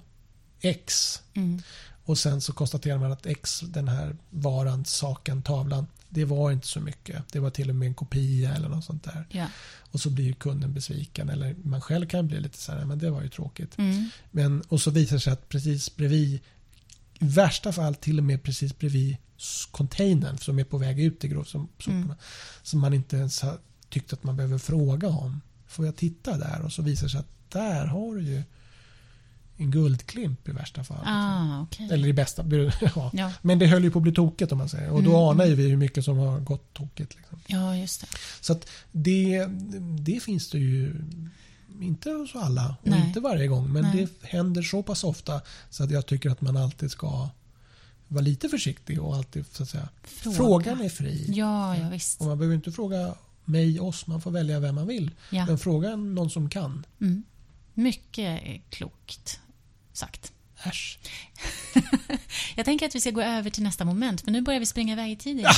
[0.62, 1.62] X Mm.
[2.06, 6.68] Och sen så konstaterar man att X, den här varan, saken, tavlan, det var inte
[6.68, 7.24] så mycket.
[7.32, 9.26] Det var till och med en kopia eller något sånt där.
[9.30, 9.48] Ja.
[9.78, 13.10] Och så blir kunden besviken eller man själv kan bli lite så här, men det
[13.10, 13.78] var ju tråkigt.
[13.78, 14.10] Mm.
[14.32, 16.34] Men, och så visar det sig att precis bredvid,
[17.20, 19.18] i värsta fall till och med precis bredvid
[19.72, 22.14] containern som är på väg ut i grovsoporna, Mm.
[22.64, 23.58] som man inte ens har
[23.90, 25.42] tyckt att man behöver fråga om.
[25.68, 26.62] Får jag titta där?
[26.62, 28.44] Och så visar det sig att där har du ju
[29.58, 31.04] en guldklimp i värsta fall.
[31.06, 31.90] Ah, okej.
[31.92, 32.46] Eller i bästa.
[32.96, 33.12] Ja.
[33.14, 33.32] Ja.
[33.42, 34.90] Men det höll ju på att bli tokigt om man säger.
[34.92, 37.16] Och då Mm, anar ju vi hur mycket som har gått tokigt.
[37.16, 37.40] Liksom.
[37.48, 38.08] ja, just det.
[38.42, 39.46] Så att det,
[40.00, 40.96] det finns det ju
[41.82, 43.08] inte hos alla och Nej.
[43.08, 43.74] inte varje gång.
[43.74, 44.08] Men Nej.
[44.22, 47.30] det händer så pass ofta så att jag tycker att man alltid ska
[48.08, 49.90] vara lite försiktig och alltid så att säga.
[50.04, 50.36] Fråga.
[50.36, 51.26] Frågan är fri.
[51.28, 52.22] Ja, ja visst.
[52.22, 54.08] Och man behöver inte fråga mig, oss.
[54.08, 55.12] Man får välja vem man vill.
[55.30, 55.46] Ja.
[55.46, 56.86] Men fråga någon som kan.
[57.02, 57.24] Mm.
[57.74, 59.40] Mycket klokt
[59.98, 60.32] sagt.
[60.64, 61.00] Äsch.
[62.56, 64.94] Jag tänker att vi ska gå över till nästa moment, för nu börjar vi springa
[64.94, 65.40] iväg i tiden.
[65.40, 65.54] igen.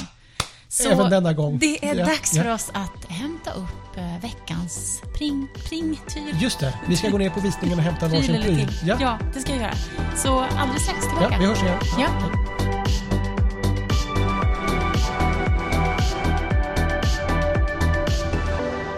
[0.69, 1.59] Så Även denna gång.
[1.59, 2.43] det är Ja, dags ja.
[2.43, 6.35] för oss att hämta upp eh, veckans pring, pringtyr.
[6.41, 8.67] Just det, vi ska gå ner på visningen och hämta varsin pryl.
[8.85, 8.97] Ja.
[8.99, 9.19] Ja.
[9.33, 9.75] det ska jag göra.
[10.15, 11.33] Så alldeles strax tillbaka.
[11.33, 11.79] ja, vi hörs igen.
[11.99, 12.31] Ja.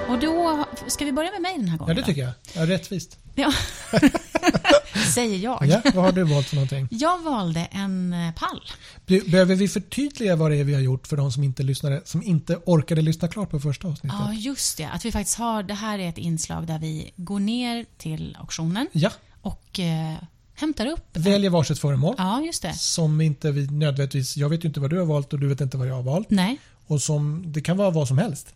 [0.07, 2.05] Och då ska vi börja med mig den här Ja, gången det då?
[2.05, 2.31] tycker jag.
[2.53, 3.17] Ja, rättvist.
[3.35, 3.53] Ja.
[5.09, 5.65] Säger jag.
[5.67, 6.87] Ja, vad har du valt för någonting?
[6.91, 8.61] Jag valde en eh, pall.
[9.05, 12.23] Behöver vi förtydliga vad det är vi har gjort för de som inte lyssnade, som
[12.23, 14.19] inte orkade lyssna klart på första avsnittet?
[14.25, 14.85] Ja, just det.
[14.89, 18.87] Att vi faktiskt har, det här är ett inslag där vi går ner till auktionen
[18.91, 20.15] Ja, och eh,
[20.55, 21.05] hämtar upp.
[21.13, 22.15] väljer varsitt föremål.
[22.17, 22.73] Ja, just det.
[22.73, 25.61] Som inte vi nödvändigtvis, jag vet ju inte vad du har valt och du vet
[25.61, 26.29] inte vad jag har valt.
[26.29, 26.59] Nej.
[26.87, 28.53] Och som, det kan vara vad som helst.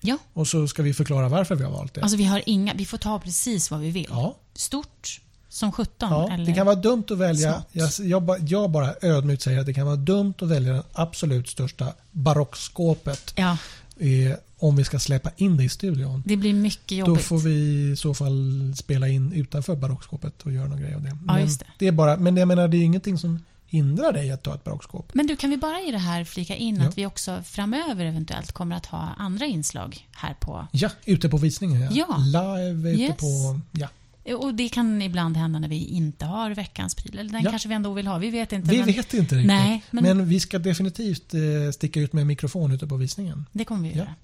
[0.00, 2.00] Ja, Och så ska vi förklara varför vi har valt det.
[2.02, 4.06] alltså vi har inga, vi får ta precis vad vi vill.
[4.10, 5.20] Ja, Stort
[5.52, 6.30] som 17 ja.
[6.32, 6.46] eller?
[6.46, 9.86] Det kan vara dumt att välja, jag, jag, jag bara ödmjukt säger att det kan
[9.86, 13.56] vara dumt att välja det absolut största barockskåpet Ja,
[13.98, 16.22] eh, om vi ska släppa in det i studion.
[16.26, 17.24] det blir mycket Då jobbigt.
[17.24, 17.50] får vi
[17.92, 21.16] i så fall spela in utanför barockskåpet och göra någon grej av det.
[21.24, 21.86] Men just det.
[21.88, 25.10] är bara, men jag menar, det är ingenting som hindrar dig att ta ett barockskåp.
[25.14, 26.88] Men du, kan vi bara i det här flika in Ja.
[26.88, 30.66] att vi också framöver eventuellt kommer att ha andra inslag här på...
[30.72, 31.80] Ja, ute på visningen.
[31.80, 32.06] Ja.
[32.08, 32.16] Ja.
[32.18, 33.16] Live ute Yes.
[33.16, 33.60] på...
[33.72, 33.88] Ja.
[34.24, 37.18] Och det kan ibland hända när vi inte har veckans pryl.
[37.18, 37.50] Eller den Ja.
[37.50, 38.18] kanske vi ändå vill ha.
[38.18, 38.70] Vi vet inte.
[38.70, 39.46] Vi men vet inte riktigt.
[39.46, 40.04] Nej, men...
[40.04, 41.40] men- vi ska definitivt eh,
[41.74, 43.46] sticka ut med mikrofon ute på visningen.
[43.52, 43.96] Det kommer vi Ja.
[43.98, 44.14] göra.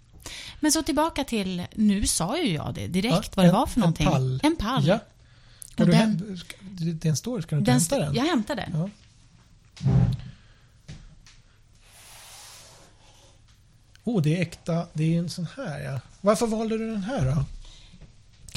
[0.61, 3.67] Men så tillbaka till, nu sa ju jag det direkt Ja, vad det en- var
[3.67, 4.07] för någonting.
[4.07, 4.41] En pall.
[4.43, 4.87] En pall.
[4.87, 4.99] Ja.
[5.79, 8.15] Och den- häm- den står, ska du inte Den hämta den?
[8.15, 8.71] Jag hämtar den.
[8.75, 8.89] Ja.
[14.05, 14.87] Oh, det är äkta.
[14.93, 16.01] Det är en sån här ja.
[16.21, 17.45] Varför valde du den här då?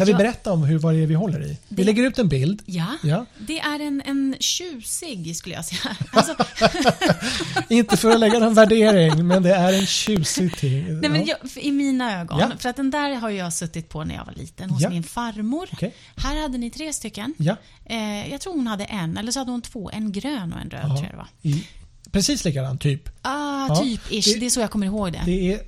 [0.06, 1.58] Kan vi berätta om hur, vad det är vi håller i?
[1.68, 2.62] Vi Det- lägger ut en bild.
[2.66, 2.86] Ja.
[3.04, 3.26] Ja.
[3.38, 5.96] Det är en, en tjusig, skulle jag säga.
[6.12, 6.36] Alltså,
[7.70, 11.00] Inte för att lägga någon värdering, men det är en tjusig ting.
[11.02, 11.36] nej, men Ja.
[11.54, 12.40] jag, I mina ögon.
[12.40, 12.52] Ja.
[12.60, 14.90] För att den där har jag suttit på när jag var liten hos Ja.
[14.90, 15.70] min farmor.
[15.74, 15.94] Okej.
[16.16, 17.34] Här hade ni tre stycken.
[17.38, 17.56] Ja.
[17.86, 19.90] Eh, jag tror hon hade en, eller så hade hon två.
[19.94, 20.88] En grön och en röd, Ja.
[20.88, 21.28] tror jag det var.
[21.42, 21.68] I,
[22.12, 23.10] precis likadan typ.
[23.24, 24.26] Ah, Ja, typ ish.
[24.34, 25.22] det- Det, är så jag kommer ihåg det.
[25.26, 25.62] Det är,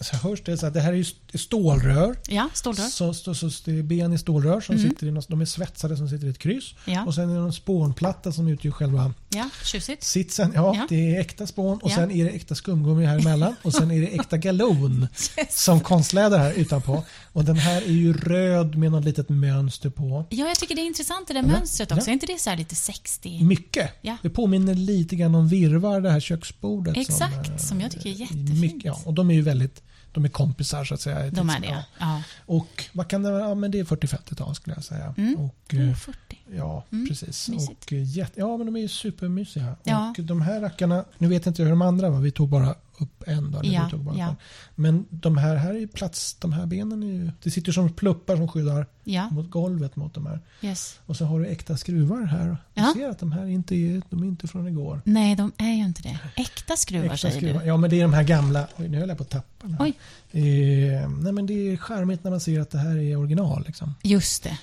[0.00, 2.16] så hörs det, så att det här är ju st- stålrör.
[2.28, 2.84] ja, stålrör.
[2.88, 4.90] Så, så, så, det är ben i stålrör som Mm.
[4.90, 6.74] sitter i något, de är svetsade som sitter i ett kryss.
[6.84, 7.04] Ja.
[7.04, 10.04] Och sen är det en spånplatta som utgör själva Ja, tjusigt.
[10.04, 10.52] sitsen.
[10.54, 10.86] Ja, Ja.
[10.88, 11.94] det är äkta spån och Ja.
[11.94, 15.08] sen är det äkta skumgummi här emellan och sen är det äkta galon
[15.50, 17.04] som konstläder här utanpå.
[17.32, 20.26] Och den här är ju röd med något litet mönster på.
[20.30, 22.08] Ja, jag tycker det är intressant det där mönstret också.
[22.10, 23.44] Är inte det så här lite 60?
[23.44, 23.90] Mycket.
[24.00, 24.16] Ja.
[24.22, 26.77] Det påminner lite grann om virvar, det här köksbordet.
[26.86, 28.60] Exakt, som, eh, som jag tycker är jättefint.
[28.60, 31.30] mycket, ja, och de är ju väldigt de är kompisar så att säga.
[31.30, 32.22] De är det, Ja.
[32.46, 33.42] Och vad kan det vara?
[33.48, 35.14] Ja, men det är 40-50-tal skulle jag säga.
[35.16, 35.36] Mm.
[35.36, 35.80] Och, ja.
[35.82, 36.18] eh, 40.
[36.56, 37.48] Ja, Mm, precis.
[37.48, 37.84] mysigt.
[37.86, 39.76] Och, eh, ja, men de är ju supermysiga.
[39.84, 40.14] Ja.
[40.18, 42.74] Och de här rackarna, nu vet jag inte hur de andra var, vi tog bara
[42.98, 44.28] upp en eller Ja, ja.
[44.28, 44.36] en.
[44.74, 47.92] Men de här, här är ju plats, de här benen är ju, det sitter som
[47.92, 50.40] pluppar som skyddar Ja, mot golvet mot de här.
[50.62, 50.98] yes.
[51.06, 52.46] Och så har du äkta skruvar här.
[52.74, 52.92] Du Ja.
[52.96, 55.00] ser att de här inte är, de är inte från igår.
[55.04, 56.18] Nej, de är ju inte det.
[56.36, 57.60] Äkta skruvar Äkta säger skruvar.
[57.60, 57.66] du.
[57.66, 58.66] Ja, men det är de här gamla.
[58.76, 59.76] Oj, nu höll jag på att tappa den.
[59.80, 59.92] Oj.
[60.30, 63.64] Eh, nej, men det är charmigt när man ser att det här är original.
[63.66, 63.94] Liksom.
[64.02, 64.58] Just det.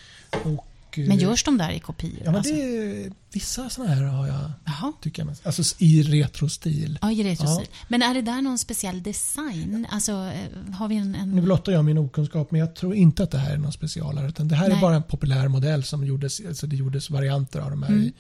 [0.45, 0.67] Och,
[0.97, 2.13] Men görs de där i kopior?
[2.17, 2.53] Ja, men alltså?
[2.53, 4.93] det är, vissa sådana här har jag, Jaha.
[5.01, 5.35] tycker jag.
[5.43, 6.99] Alltså i retrostil.
[7.01, 7.67] Ja, i retrostil.
[7.87, 9.87] Men är det där någon speciell design?
[9.91, 11.11] Alltså, eh, har vi en...
[11.11, 11.43] Nu en...
[11.43, 14.27] blottar jag min okunskap, men jag tror inte att det här är någon specialare.
[14.27, 14.81] Utan det här är Nej.
[14.81, 17.89] bara en populär modell som gjordes, alltså det gjordes varianter av de här.
[17.89, 18.03] Mm.
[18.03, 18.13] I,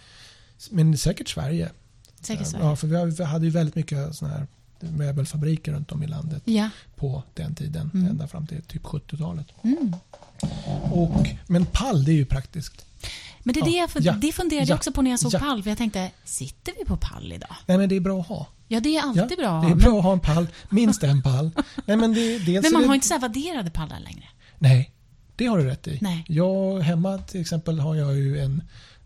[0.69, 1.69] men säkert Sverige.
[2.21, 2.57] Säkert så.
[2.57, 4.47] Ja, för vi, hade ju väldigt mycket såna här
[4.79, 6.69] möbelfabriker runt om i landet Ja.
[6.95, 7.91] på den tiden.
[7.93, 8.07] Mm.
[8.07, 9.47] Ända fram till typ 70-talet.
[9.63, 9.95] Mm.
[10.91, 12.85] Och, men pall, det är ju praktiskt.
[13.43, 15.11] Men det, är Ja, det, jag fun- ja, det funderade ja, jag också på när
[15.11, 15.39] jag såg ja.
[15.39, 15.63] pall.
[15.63, 17.55] För jag tänkte, sitter vi på pall idag?
[17.65, 18.47] Nej, men det är bra att ha.
[18.67, 19.61] Ja, det är alltid bra.
[19.61, 20.47] Det är bra att ha en pall.
[20.69, 21.51] Minst en pall.
[21.85, 24.23] Nej, men det, dels Men man det, har inte så här vadderade pallar längre.
[24.59, 24.91] Nej,
[25.35, 25.97] det har du rätt i.
[26.01, 26.25] Nej.
[26.27, 28.63] Jag, hemma till exempel har jag ju en,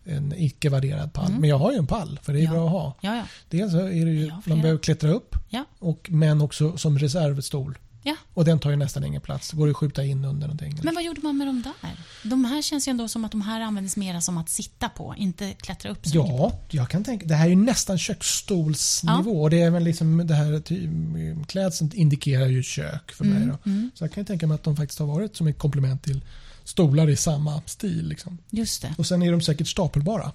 [0.10, 1.28] en icke värderad pall.
[1.28, 1.42] Mm.
[1.42, 2.52] Men jag har ju en pall, för det är Ja.
[2.52, 2.96] bra att ha.
[3.02, 3.24] Ja, ja.
[3.50, 5.66] Dels är det ju, Ja, man behöver klättra upp, Ja.
[5.80, 7.78] och, men också som reservstol.
[8.04, 8.16] Ja.
[8.34, 9.50] Och den tar ju nästan ingen plats.
[9.52, 10.80] Det går att skjuta in under någonting.
[10.84, 11.74] Men vad gjorde man med de där?
[12.24, 15.16] De här känns ju ändå som att de här används mer som att sitta på,
[15.18, 16.40] inte klättra upp så mycket.
[16.40, 17.26] Ja, jag kan tänka.
[17.26, 19.42] Det här är ju nästan köksstolsnivå.
[19.42, 20.62] Och det är väl liksom det här
[21.46, 23.48] klädseln indikerar ju kök för mig.
[23.48, 23.58] Då.
[23.70, 26.22] Mm, Så jag kan tänka mig att de faktiskt har varit som ett komplement till
[26.70, 28.08] stolar i samma stil.
[28.08, 28.38] Liksom.
[28.50, 28.96] Just det.
[28.98, 30.32] Och sen är de säkert stapelbara.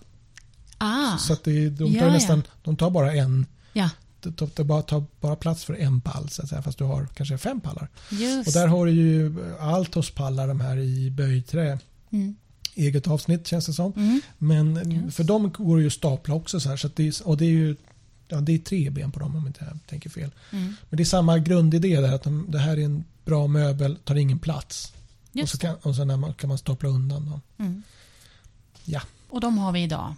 [0.78, 2.12] Ah, Så att det, de, tar Ja, ja.
[2.12, 3.90] nästan, de tar bara en ja.
[4.36, 7.06] tar, det bara, tar bara plats för en pall så att säga, fast du har
[7.14, 7.88] kanske fem pallar.
[8.10, 11.78] Just Och där har du ju Altos pallar de här i böjträ.
[12.10, 12.36] Mm.
[12.74, 13.92] Eget avsnitt känns det som.
[13.96, 14.20] Mm.
[14.38, 15.14] Men Yes.
[15.14, 16.76] för dem går det ju att stapla också så här.
[16.76, 17.76] Så att det är, och det är ju
[18.28, 20.30] ja, det är tre ben på dem om inte jag tänker fel.
[20.50, 20.74] Mm.
[20.90, 24.14] Men det är samma grundidé där att de, det här är en bra möbel, tar
[24.14, 24.92] ingen plats.
[25.34, 27.40] Och Just så kan, och sen när man, kan man stapla undan dem.
[27.58, 27.82] Mm.
[28.84, 29.00] Ja.
[29.28, 30.14] Och de har vi idag.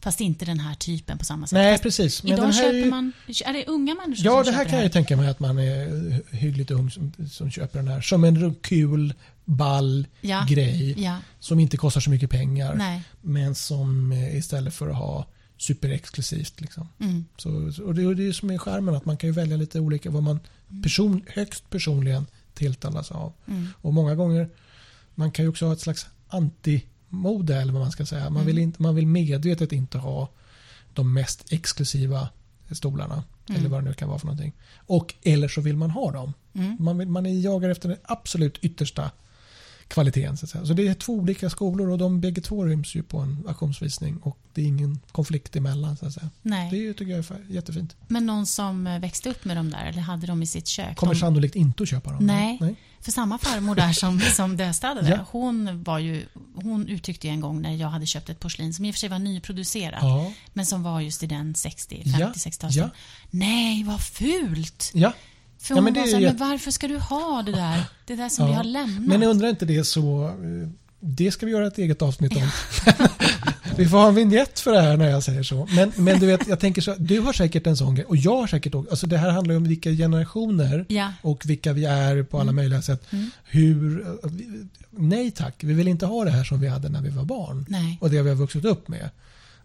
[0.00, 1.52] Fast inte den här typen på samma sätt.
[1.52, 2.22] Nej Fast precis.
[2.22, 3.12] Men idag här köper ju, man...
[3.44, 5.58] Är det unga människor Ja, som det här köper kan jag tänka mig att man
[5.58, 8.00] är hyggligt ung som, som köper den här.
[8.00, 9.14] Som en kul,
[9.44, 10.46] ball Ja.
[10.48, 11.02] grej.
[11.02, 12.74] Ja, Som inte kostar så mycket pengar.
[12.74, 13.02] nej.
[13.22, 16.60] Men som eh, istället för att ha superexklusivt.
[16.60, 16.88] Liksom.
[17.00, 17.24] Mm.
[17.36, 20.10] Så, så- och det är det som är charmen, att man kan välja lite olika
[20.10, 20.40] vad man
[20.82, 22.26] person, högst personligen
[22.58, 23.32] tilltalas av.
[23.46, 23.66] Mm.
[23.82, 24.48] Och många gånger,
[25.14, 28.24] man kan ju också ha ett slags antimode eller vad man ska säga.
[28.24, 28.46] Man, Mm.
[28.46, 30.28] vill, inte, man vill medvetet inte ha
[30.94, 32.28] de mest exklusiva
[32.70, 33.24] stolarna.
[33.48, 33.60] Mm.
[33.60, 34.52] Eller vad det nu kan vara för någonting.
[34.76, 36.32] Och, eller så vill man ha dem.
[36.54, 36.76] Mm.
[36.80, 39.10] Man, vill, man jagar efter den absolut yttersta
[39.88, 40.36] kvaliteten.
[40.36, 40.66] Så, att säga.
[40.66, 44.16] så det är två olika skolor och de bägge två ryms ju på en auktionsvisning
[44.16, 45.96] och det är ingen konflikt emellan.
[45.96, 46.30] Så att säga.
[46.42, 46.70] nej.
[46.70, 47.96] Det tycker jag är jättefint.
[48.08, 50.96] Men någon som eh, växte upp med dem där eller hade dem i sitt kök.
[50.96, 52.26] Kommer de, sannolikt inte att köpa dem.
[52.26, 52.74] Nej.
[53.00, 55.26] För samma farmor där som, som dödstädade, Ja.
[55.30, 58.90] hon, var ju, hon uttryckte en gång när jag hade köpt ett porslin som i
[58.90, 59.98] och för sig var nyproducerat.
[60.02, 60.32] Ja.
[60.52, 62.70] Men som var just i den 60, Ja, 50-60-talsstilen.
[62.78, 62.90] ja.
[63.30, 64.90] Nej, vad fult!
[65.58, 65.64] Ja.
[65.64, 67.52] För Ja, hon men det var så här, ju men varför ska du ha det
[67.52, 67.82] där?
[68.06, 68.50] Det där som Ja.
[68.50, 69.06] vi har lämnat.
[69.08, 70.24] Men jag undrar inte det så...
[70.28, 70.68] eh,
[71.00, 72.42] Det ska vi göra ett eget avsnitt om.
[73.76, 75.68] vi får ha en vignett för det här när jag säger så.
[75.70, 76.94] Men, men du vet, jag tänker så.
[76.98, 78.90] Du har säkert en sån grej och jag har säkert också.
[78.90, 81.12] Alltså det här handlar ju om vilka generationer Ja.
[81.22, 83.12] och vilka vi är på alla möjliga sätt.
[83.12, 83.30] Mm.
[83.44, 84.00] Hur...
[84.24, 84.30] eh,
[84.90, 87.66] Nej tack, vi vill inte ha det här som vi hade när vi var barn.
[87.68, 87.98] Nej.
[88.00, 89.10] Och det vi har vuxit upp med.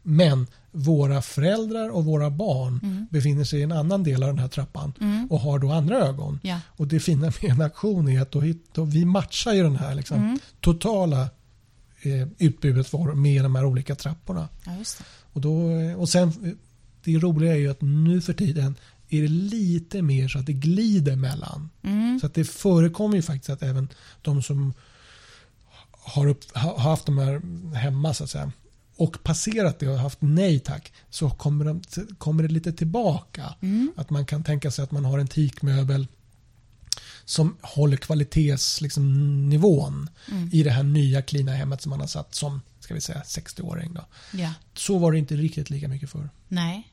[0.03, 3.07] Men våra föräldrar och våra barn Mm.
[3.11, 5.27] befinner sig i en annan del av den här trappan Mm.
[5.31, 6.39] och har då andra ögon.
[6.43, 6.59] Ja.
[6.67, 8.41] Och det fina med en auktion är att då,
[8.73, 10.39] då vi matchar ju den här liksom, Mm.
[10.61, 11.21] totala
[12.01, 14.49] eh, utbudet för, med de här olika trapporna.
[14.65, 14.71] ja.
[15.33, 16.51] Och, då, eh, och sen, eh,
[17.03, 18.75] det roliga är ju att nu för tiden
[19.09, 21.69] är det lite mer så att det glider mellan.
[21.83, 22.19] Mm.
[22.19, 23.89] Så att det förekommer ju faktiskt att även
[24.21, 24.73] de som
[25.91, 27.41] har, upp, har haft de här
[27.75, 28.51] hemma så att säga
[28.95, 31.81] och passerat det och haft nej tack så kommer, de,
[32.17, 33.55] kommer det lite tillbaka.
[33.61, 33.91] Mm.
[33.95, 36.07] Att man kan tänka sig att man har en teakmöbel
[37.25, 40.49] som håller kvalitetsnivån liksom, Mm.
[40.53, 43.93] i det här nya klina hemmet som man har satt som ska vi säga 60-åring.
[43.93, 44.05] Då.
[44.33, 44.53] Ja.
[44.73, 46.29] Så var det inte riktigt lika mycket för.
[46.47, 46.89] Nej.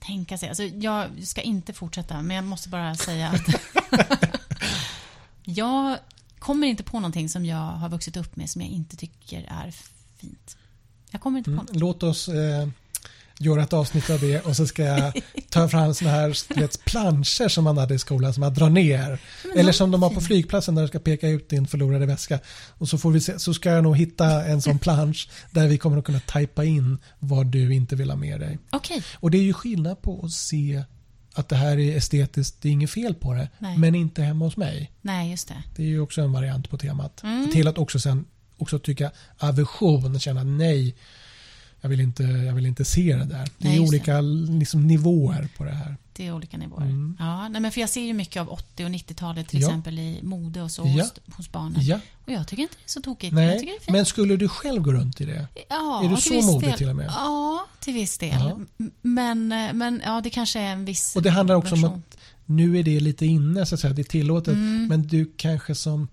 [0.00, 0.48] Tänka sig.
[0.48, 3.48] Alltså, jag ska inte fortsätta, men jag måste bara säga att
[5.44, 5.98] jag
[6.38, 9.70] kommer inte på någonting som jag har vuxit upp med som jag inte tycker är
[10.16, 10.56] fint.
[11.10, 11.66] Jag kommer inte på Mm.
[11.72, 12.68] Låt oss eh,
[13.38, 15.12] göra ett avsnitt av det och så ska jag
[15.50, 19.18] ta fram såna här vet, planscher som man hade i skolan som man drar ner.
[19.44, 22.38] Men Eller som de har på flygplatsen där du ska peka ut din förlorade väska.
[22.78, 25.78] Och så, får vi se, så ska jag nog hitta en sån plansch där vi
[25.78, 28.58] kommer att kunna tajpa in vad du inte vill ha med dig.
[28.70, 29.02] Okej.
[29.14, 30.82] Och det är ju skillnad på att se
[31.34, 33.78] att det här är estetiskt, det är inget fel på det, Nej.
[33.78, 34.92] men inte hemma hos mig.
[35.02, 35.62] Nej, just det.
[35.76, 37.22] Det är ju också en variant på temat.
[37.22, 37.50] Mm.
[37.52, 38.24] Till att också sen
[38.58, 40.94] också tycka aversion, känna nej,
[41.80, 43.44] jag vill inte, jag vill inte se det där.
[43.58, 45.96] Det Nej, är olika liksom, nivåer på det här.
[46.12, 46.82] Det är olika nivåer.
[46.82, 47.16] Mm.
[47.18, 49.68] Ja, nej, men för jag ser ju mycket av 80 och 90-talet till Ja.
[49.68, 51.02] exempel i mode och så Ja.
[51.02, 51.84] hos, hos barnen.
[51.86, 53.34] Ja, Och jag tycker inte det är så tokigt.
[53.34, 53.78] Nej.
[53.88, 55.46] Men skulle du själv gå runt i det?
[55.68, 56.78] Ja, Är du så modig del.
[56.78, 57.06] till och med?
[57.06, 58.30] Ja, till viss del.
[58.40, 58.58] Ja.
[59.02, 62.02] Men, men ja, det kanske är en viss Och det handlar också om version.
[62.10, 64.54] att nu är det lite inne, så att säga, det är tillåtet.
[64.54, 64.86] Mm.
[64.88, 66.08] Men du kanske som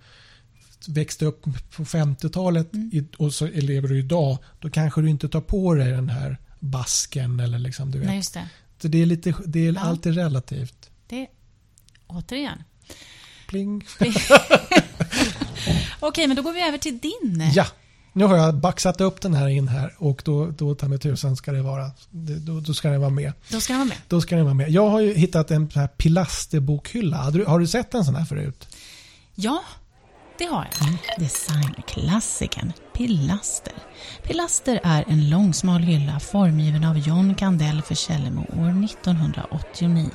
[0.87, 1.43] växte upp
[1.75, 3.07] på 50-talet Mm.
[3.17, 7.39] och så lever du idag, då kanske du inte tar på dig den här basken
[7.39, 8.07] eller liksom, du vet.
[8.07, 8.49] Nej, det.
[8.81, 9.79] Så det är, lite, det är Ja.
[9.81, 10.89] alltid relativt.
[11.07, 11.27] det.
[12.07, 12.63] Återigen.
[13.47, 13.85] Pling.
[15.99, 17.51] Okej, men då går vi över till din.
[17.53, 17.65] Ja,
[18.13, 21.35] nu har jag baxat upp den här in här och då, då ta mig tusan
[21.35, 21.91] ska det vara.
[22.11, 23.33] Då, då ska den vara med.
[23.51, 23.97] Då ska han vara med.
[24.07, 24.69] Då ska den vara med.
[24.69, 27.17] Jag har ju hittat en sån här pilasterbokhylla.
[27.17, 28.67] Har du, har du sett en sån här förut?
[29.35, 29.63] Ja,
[30.43, 30.87] det har jag.
[30.87, 30.99] Mm.
[31.17, 33.73] Designklassikern Pilaster.
[34.23, 40.09] Pilaster är en långsmal hylla formgiven av John Kandell för Källemo år 1989.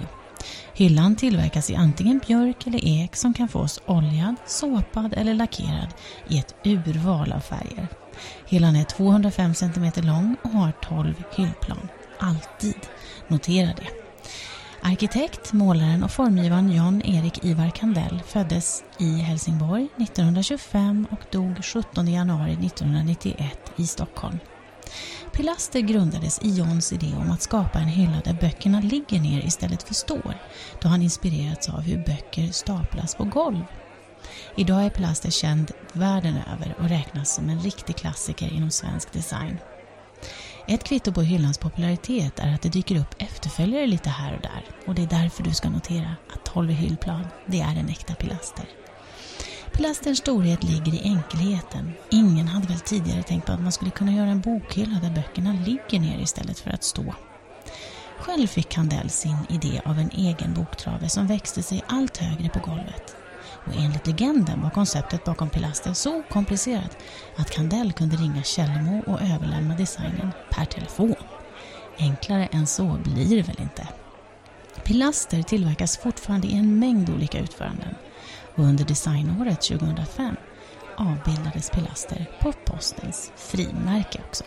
[0.72, 5.88] Hyllan tillverkas i antingen björk eller ek som kan fås oljad, såpad eller lackerad
[6.28, 7.88] i ett urval av färger.
[8.46, 11.88] Hyllan är 205 cm lång och har 12 hyllplan.
[12.18, 12.80] Alltid.
[13.28, 14.07] Notera det.
[14.82, 22.52] Arkitekt, målaren och formgivaren Jan-Erik Ivar Kandell föddes i Helsingborg 1925 och dog 17 januari
[22.52, 24.38] 1991 i Stockholm.
[25.32, 29.82] Pilaster grundades i Johns idé om att skapa en hylla där böckerna ligger ner istället
[29.82, 30.38] för står,
[30.82, 33.64] då han inspirerats av hur böcker staplas på golv.
[34.56, 39.58] Idag är Pilaster känd världen över och räknas som en riktig klassiker inom svensk design.
[40.70, 44.64] Ett kvitto på hyllans popularitet är att det dyker upp efterföljare lite här och där
[44.86, 48.64] och det är därför du ska notera att 12 hyllplan, det är en äkta pilaster.
[49.72, 51.92] Pilasterns storhet ligger i enkelheten.
[52.10, 55.52] Ingen hade väl tidigare tänkt på att man skulle kunna göra en bokhylla där böckerna
[55.52, 57.14] ligger ner istället för att stå.
[58.18, 62.58] Själv fick Kandell sin idé av en egen boktrave som växte sig allt högre på
[62.70, 63.17] golvet.
[63.68, 66.96] Och enligt legenden var konceptet bakom Pilaster så komplicerat
[67.36, 71.14] att Kandell kunde ringa Källmo och överlämna designen per telefon.
[71.98, 73.88] Enklare än så blir det väl inte?
[74.84, 77.94] Pilaster tillverkas fortfarande i en mängd olika utföranden
[78.56, 80.36] och under designåret 2005
[80.96, 84.44] avbildades Pilaster på postens frimärke också.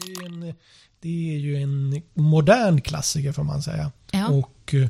[0.00, 0.54] Det är, en,
[1.00, 3.92] det är ju en modern klassiker får man säga.
[4.10, 4.28] Ja.
[4.28, 4.88] Och, eh,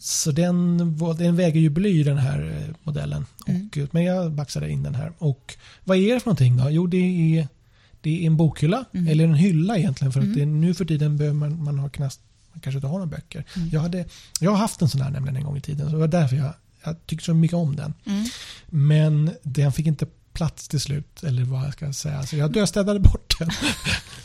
[0.00, 0.78] så den,
[1.18, 3.26] den väger ju bly den här eh, modellen.
[3.46, 3.66] Mm.
[3.66, 5.12] Och, men jag baxade in den här.
[5.18, 6.70] Och vad är det för någonting då?
[6.70, 6.96] Jo det
[7.38, 7.48] är,
[8.00, 8.84] det är en bokhylla.
[8.94, 9.08] Mm.
[9.08, 10.12] Eller en hylla egentligen.
[10.12, 10.32] För Mm.
[10.32, 12.20] att det, nu för tiden behöver man, man ha knast,
[12.52, 13.44] man kanske inte har några böcker.
[13.56, 13.68] Mm.
[13.72, 14.04] Jag, hade,
[14.40, 15.86] jag har haft en sån här nämligen en gång i tiden.
[15.86, 16.52] Så det var därför jag,
[16.84, 17.94] jag tyckte så mycket om den.
[18.06, 18.24] Mm.
[18.66, 20.06] Men den fick inte
[20.38, 21.22] plats till slut.
[21.22, 22.22] Eller vad jag ska säga.
[22.22, 23.50] Så jag dödstädade bort den.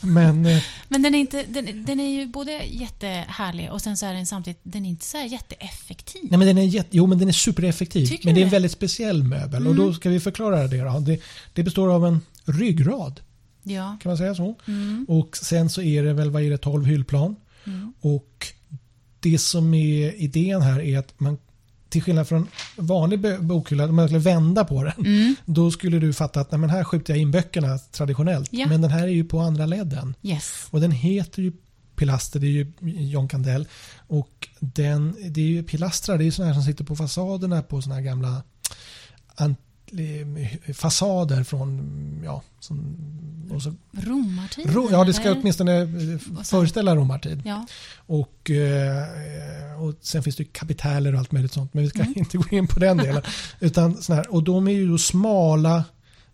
[0.00, 4.06] Men eh, Men den är, inte, den, den är ju både jättehärlig och sen så
[4.06, 6.22] är den samtidigt den är inte så här jätteeffektiv.
[6.30, 8.06] Nej, men den är jätte, jo, men den är supereffektiv.
[8.06, 9.66] Tycker men det är en väldigt speciell möbel.
[9.66, 9.86] Och Mm.
[9.86, 10.80] då ska vi förklara det.
[10.80, 10.98] Då.
[11.00, 11.20] Det,
[11.52, 13.20] det består av en ryggrad.
[13.62, 13.96] Ja.
[14.02, 14.54] Kan man säga så?
[14.68, 15.06] Mm.
[15.08, 17.36] Och sen så är det väl, vad är det, 12 hyllplan.
[17.66, 17.92] Mm.
[18.00, 18.46] Och
[19.20, 21.38] det som är idén här är att man
[21.94, 25.34] till skillnad från vanlig bokhylla, om man skulle vända på den, Mm.
[25.44, 28.48] då skulle du fatta att nej, men här skjuter jag in böckerna traditionellt.
[28.52, 28.66] Ja.
[28.66, 30.14] Men den här är ju på andra ledden.
[30.22, 30.66] Yes.
[30.70, 31.52] Och den heter ju
[31.96, 32.72] Pilaster, det är ju
[33.10, 33.68] John Candell.
[34.08, 37.62] Och den, det är ju pilastrar, det är ju sådana här som sitter på fasaderna
[37.62, 38.42] på sådana här gamla
[39.36, 39.58] ant,
[40.74, 42.96] fasader från, ja, som,
[43.50, 44.74] och så, Romartiden?
[44.74, 45.40] ro, ja det ska eller?
[45.40, 47.42] åtminstone eh, föreställa romartid.
[47.44, 47.66] Ja.
[47.96, 52.00] Och, eh, och sen finns det ju kapiteler och allt möjligt sånt, men vi ska
[52.02, 52.14] Mm.
[52.16, 53.22] inte gå in på den delen.
[53.60, 55.84] Utan såna här, och de är ju då smala,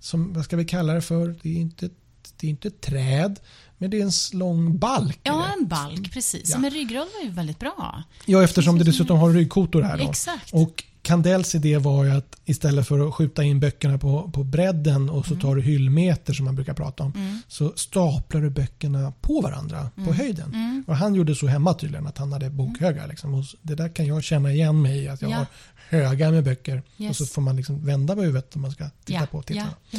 [0.00, 1.34] som, vad ska vi kalla det för?
[1.42, 1.88] Det är inte,
[2.36, 3.40] det är inte träd,
[3.78, 5.20] men det är en lång balk.
[5.22, 6.50] ja, en balk precis.
[6.50, 6.58] Ja.
[6.58, 8.02] Men ryggrad var ju väldigt bra.
[8.26, 9.98] Ja, eftersom det dessutom har ryggkotor här.
[9.98, 10.10] Då.
[10.10, 10.52] Exakt.
[10.54, 15.10] Och Kandells idé var ju att istället för att skjuta in böckerna på, på bredden
[15.10, 17.12] och så tar du hyllmeter som man brukar prata om.
[17.16, 17.38] Mm.
[17.48, 20.54] Så staplar du böckerna på varandra på höjden.
[20.54, 20.84] Mm.
[20.86, 23.08] Och han gjorde så hemma tydligen att han hade bokhögar.
[23.08, 23.34] Liksom.
[23.34, 25.08] Och det där kan jag känna igen mig i.
[25.08, 25.36] Att jag Ja.
[25.36, 25.46] har
[25.88, 26.82] högar med böcker.
[26.98, 27.10] Yes.
[27.10, 29.26] Och så får man liksom vända på huvudet om man ska titta ja.
[29.26, 29.74] på titlarna.
[29.90, 29.98] Ja.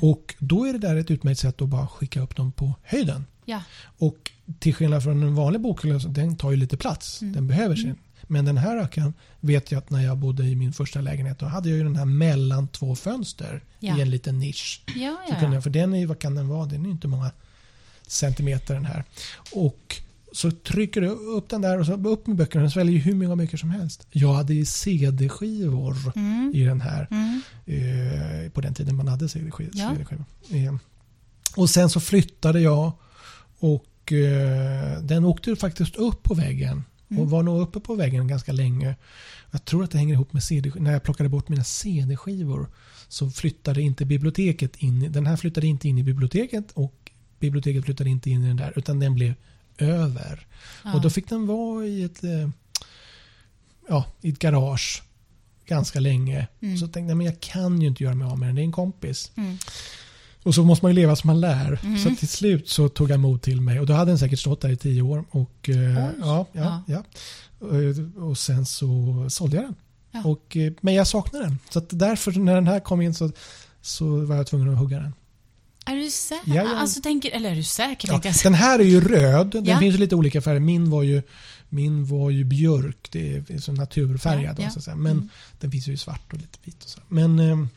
[0.00, 3.26] Och då är det där ett utmärkt sätt att bara skicka upp dem på höjden.
[3.98, 7.22] Och till skillnad från en vanlig bokhylla, den tar ju lite plats.
[7.22, 7.34] Mm.
[7.34, 7.96] Den behöver sin.
[8.26, 11.46] Men den här rackaren vet jag att när jag bodde i min första lägenhet då
[11.46, 13.98] hade jag ju den här mellan två fönster Ja.
[13.98, 14.82] i en liten nisch.
[14.86, 15.54] Ja, ja, kunde ja.
[15.54, 16.66] jag, för den är vad kan den vara?
[16.66, 17.30] Den är ju inte många
[18.06, 19.04] centimeter den här.
[19.52, 19.96] Och
[20.32, 22.62] så trycker du upp den där och så upp med böckerna.
[22.62, 24.06] Den sväljer ju hur många böcker som helst.
[24.10, 26.52] Jag hade ju CD-skivor Mm.
[26.54, 27.08] i den här.
[27.10, 27.42] Mm.
[27.66, 29.72] Eh, på den tiden man hade CD-skivor.
[29.74, 30.56] Ja.
[30.56, 30.74] Eh,
[31.56, 32.92] och sen så flyttade jag
[33.58, 36.84] och eh, den åkte faktiskt upp på väggen.
[37.10, 37.22] Mm.
[37.22, 38.96] Och var nog uppe på väggen ganska länge.
[39.50, 42.68] Jag tror att det hänger ihop med CD När jag plockade bort mina CD-skivor
[43.08, 45.12] så flyttade inte biblioteket in.
[45.12, 48.72] Den här flyttade inte in i biblioteket och biblioteket flyttade inte in i den där
[48.76, 49.34] utan den blev
[49.78, 50.46] över.
[50.84, 50.94] Ja.
[50.94, 52.48] Och då fick den vara i ett, eh,
[53.88, 55.02] ja, i ett garage
[55.66, 56.46] ganska länge.
[56.60, 56.76] Mm.
[56.76, 58.64] Så tänkte jag, men jag kan ju inte göra mig av med den, det är
[58.64, 59.32] en kompis.
[59.36, 59.58] Mm.
[60.46, 61.80] Och så måste man ju leva som man lär.
[61.84, 61.98] Mm.
[61.98, 64.60] Så till slut så tog jag mod till mig och då hade den säkert stått
[64.60, 65.24] där i tio år.
[65.30, 67.04] Och, eh, ja, ja, ja.
[67.58, 69.74] Och, och sen så sålde jag den.
[70.12, 70.22] Ja.
[70.24, 71.58] Och, eh, men jag saknar den.
[71.70, 73.30] Så att därför när den här kom in så,
[73.82, 75.12] så var jag tvungen att hugga den.
[75.86, 76.54] Är du säker?
[76.54, 76.76] Ja, ja.
[76.76, 78.08] Alltså, tänker, eller är du säker?
[78.08, 79.46] Ja, jag den här är ju röd.
[79.46, 79.78] Den Ja.
[79.78, 80.60] finns lite olika färger.
[80.60, 81.22] Min var ju,
[81.68, 83.08] min var ju björk.
[83.12, 84.56] Det är så naturfärgad.
[84.58, 84.80] Ja, ja.
[84.80, 84.90] Så.
[84.90, 85.28] Men Mm.
[85.60, 86.84] den finns ju svart och lite vit.
[86.84, 87.00] Och så.
[87.08, 87.68] Men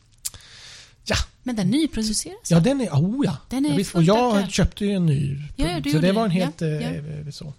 [1.10, 2.50] eh, Men den nyproduceras?
[2.50, 3.36] ja, den är, oh ja.
[3.48, 3.94] Den är ja, visst.
[3.94, 4.50] Och jag aktuell.
[4.50, 5.38] köpte ju en ny.
[5.56, 6.96] Ja, ja, du så det var en helt Ja, eh,
[7.26, 7.32] ja.
[7.32, 7.52] så.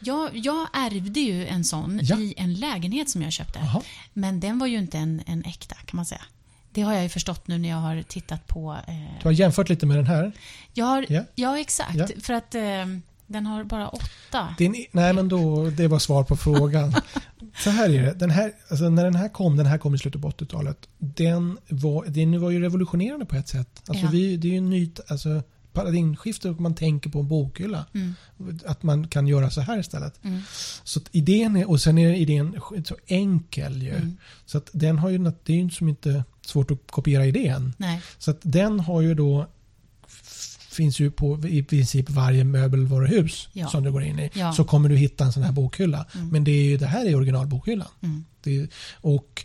[0.00, 2.18] Jag, jag ärvde ju en sån Ja.
[2.18, 3.58] i en lägenhet som jag köpte.
[3.58, 3.82] Jaha.
[4.12, 6.22] Men den var ju inte en, en äkta kan man säga.
[6.72, 8.76] Det har jag ju förstått nu när jag har tittat på...
[8.88, 10.32] Eh, Du har jämfört lite med den här.
[10.74, 11.24] jag har, Ja.
[11.34, 11.58] ja.
[11.58, 11.94] exakt.
[11.94, 12.06] Ja.
[12.20, 12.62] För att eh,
[13.28, 14.54] den har bara åtta.
[14.58, 16.94] Din, nej men då, det var svar på frågan.
[17.64, 18.14] Så här är det.
[18.14, 20.88] Den här, alltså när den här kom, den här kom i slutet på 80-talet.
[20.98, 23.82] Den var, den var ju revolutionerande på ett sätt.
[23.88, 24.10] Alltså Ja.
[24.10, 27.86] vi, det är ju en ny alltså, paradigmskifte man tänker på en bokhylla.
[27.94, 28.14] Mm.
[28.66, 30.24] Att man kan göra så här istället.
[30.24, 30.40] Mm.
[30.84, 33.94] Så idén är, och sen är idén så enkel ju.
[33.94, 34.16] Mm.
[34.46, 37.72] Så att den har ju, det är ju som inte svårt att kopiera idén.
[37.76, 38.00] Nej.
[38.18, 39.46] Så att den har ju då
[40.78, 43.68] finns ju på i princip varje möbelvaruhus Ja.
[43.68, 44.30] som du går in i.
[44.34, 44.52] Ja.
[44.52, 46.06] Så kommer du hitta en sån här bokhylla.
[46.14, 46.28] Mm.
[46.28, 47.88] Men det, är ju, det här är originalbokhyllan.
[48.02, 48.24] Mm.
[48.42, 48.68] Det
[49.00, 49.44] och,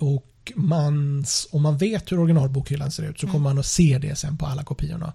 [0.00, 3.32] och man, om man vet hur originalbokhyllan ser ut så Mm.
[3.32, 5.12] kommer man att se det sen på alla kopiorna.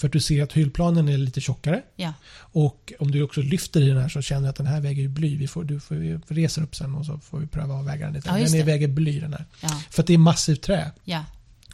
[0.00, 1.82] För att du ser att hyllplanen är lite tjockare.
[1.96, 2.12] Ja.
[2.36, 5.02] Och om du också lyfter i den här så känner du att den här väger
[5.02, 5.36] ju bly.
[5.36, 8.04] Vi, får, du får, vi reser upp sen och så får vi pröva att väga
[8.06, 8.28] den lite.
[8.28, 9.44] Ja, den är, väger bly den här.
[9.90, 10.92] För att det är massivt trä.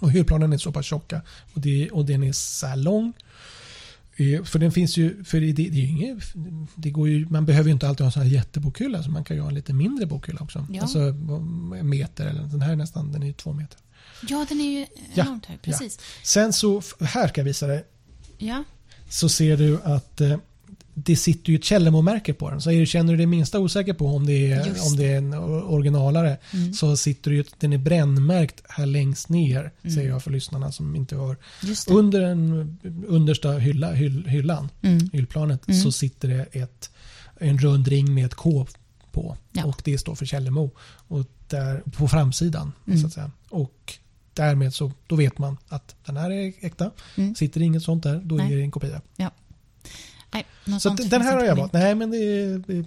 [0.01, 0.07] Ja.
[0.07, 1.23] Och hyllplanen är så pass tjocka.
[1.55, 3.13] Och, det, och den är så här lång.
[4.17, 6.25] Eh, För den finns ju, för det, det är ju inget,
[6.75, 9.03] det går ju, man behöver ju inte alltid ha en sån här jättebokhylla.
[9.03, 10.67] Så man kan ju ha en lite mindre bokhylla också.
[10.73, 10.83] Ja.
[10.83, 10.99] Alltså
[11.79, 13.79] en meter eller den här är nästan, den är ju två meter.
[14.29, 15.25] ja, den är ju Ja.
[15.25, 15.63] enormt hög.
[15.63, 15.99] Precis.
[16.23, 17.85] Sen så, här ska jag visa dig.
[18.39, 18.65] Ja.
[19.09, 20.37] Så ser du att eh,
[21.05, 22.61] det sitter ju ett Källemo-märke på den.
[22.61, 25.19] Så är känner du dig minsta osäker på om det är, Just om det är
[25.19, 26.73] en or- originalare Mm.
[26.75, 29.95] så sitter det ju, den är brännmärkt här längst ner, Mm.
[29.97, 31.37] säger jag för lyssnarna som inte hör.
[31.89, 32.79] Under den
[33.09, 35.11] understa hylla, hyll, hyllan, Mm.
[35.13, 35.81] hyllplanet, Mm.
[35.81, 36.91] så sitter det ett,
[37.39, 38.67] en rund ring med ett K
[39.13, 39.37] på.
[39.53, 39.65] Ja.
[39.65, 40.71] Och det står för Källemo.
[41.09, 43.01] Och där, på framsidan, Mm.
[43.01, 43.31] så att säga.
[43.49, 43.95] Och
[44.35, 46.91] därmed så då vet man att den här är äkta.
[47.17, 47.35] Mm.
[47.35, 48.53] Sitter det inget sånt där, då Nej.
[48.53, 49.01] är det en kopia.
[50.33, 50.47] Nej,
[50.81, 51.73] Så den här har jag valt.
[51.73, 52.85] Nej, men det, är-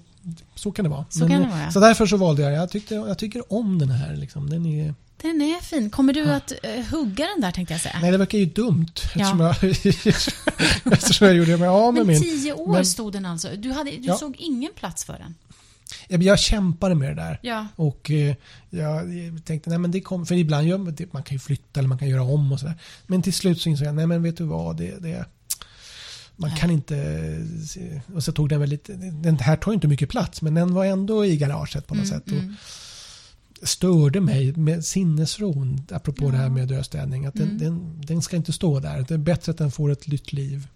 [0.56, 1.06] så kan det vara.
[1.10, 1.72] Så men, kan det vara.
[1.72, 2.56] Så därför så valde jag det.
[2.56, 4.16] Jag, tyckte, jag tycker om den här.
[4.16, 4.50] Liksom.
[4.50, 4.94] Den är.
[5.22, 5.90] Den är fin.
[5.90, 7.98] Kommer du att uh, hugga den där tänkte jag säga?
[8.02, 9.56] nej, det verkar ju dumt eftersom, Ja.
[9.62, 9.70] jag,
[10.94, 12.22] eftersom jag gjorde mig av med Men min.
[12.24, 13.50] tio år men- stod den alltså.
[13.58, 14.16] Du, hade, du Ja.
[14.18, 15.36] såg ingen plats för den?
[16.24, 17.40] Jag, kämpade med det där.
[17.42, 17.68] Ja.
[17.76, 18.36] Och eh,
[18.70, 19.02] jag
[19.46, 21.90] tänkte, nej men det kommer, för ibland gör man, det, man kan ju flytta eller
[21.90, 22.76] man kan göra om och sådär.
[23.08, 25.26] Men till slut så insåg jag, nej men vet du vad, det, det
[26.36, 27.48] man kan inte,
[28.16, 30.74] och så tog den väl lite, den här tar ju inte mycket plats men den
[30.74, 32.26] var ändå i garaget på något Mm, sätt.
[32.32, 32.56] Och mm.
[33.64, 36.32] störde mig med sinnesron, apropå Ja.
[36.32, 37.58] det här med dödstädning, att den, Mm.
[37.60, 39.06] den, den ska inte stå där.
[39.08, 40.68] Det är bättre att den får ett nytt liv.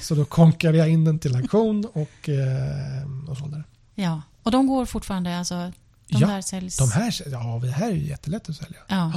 [0.00, 3.64] Så då konkade jag in den till auktion och, eh, och sålde den.
[3.94, 4.22] Ja.
[4.42, 5.54] Och de går fortfarande, alltså?
[5.54, 5.72] De
[6.20, 6.76] Ja, där säljs?
[6.76, 8.78] De här, ja, det här är ju jättelätt att sälja.
[8.88, 9.12] Ja.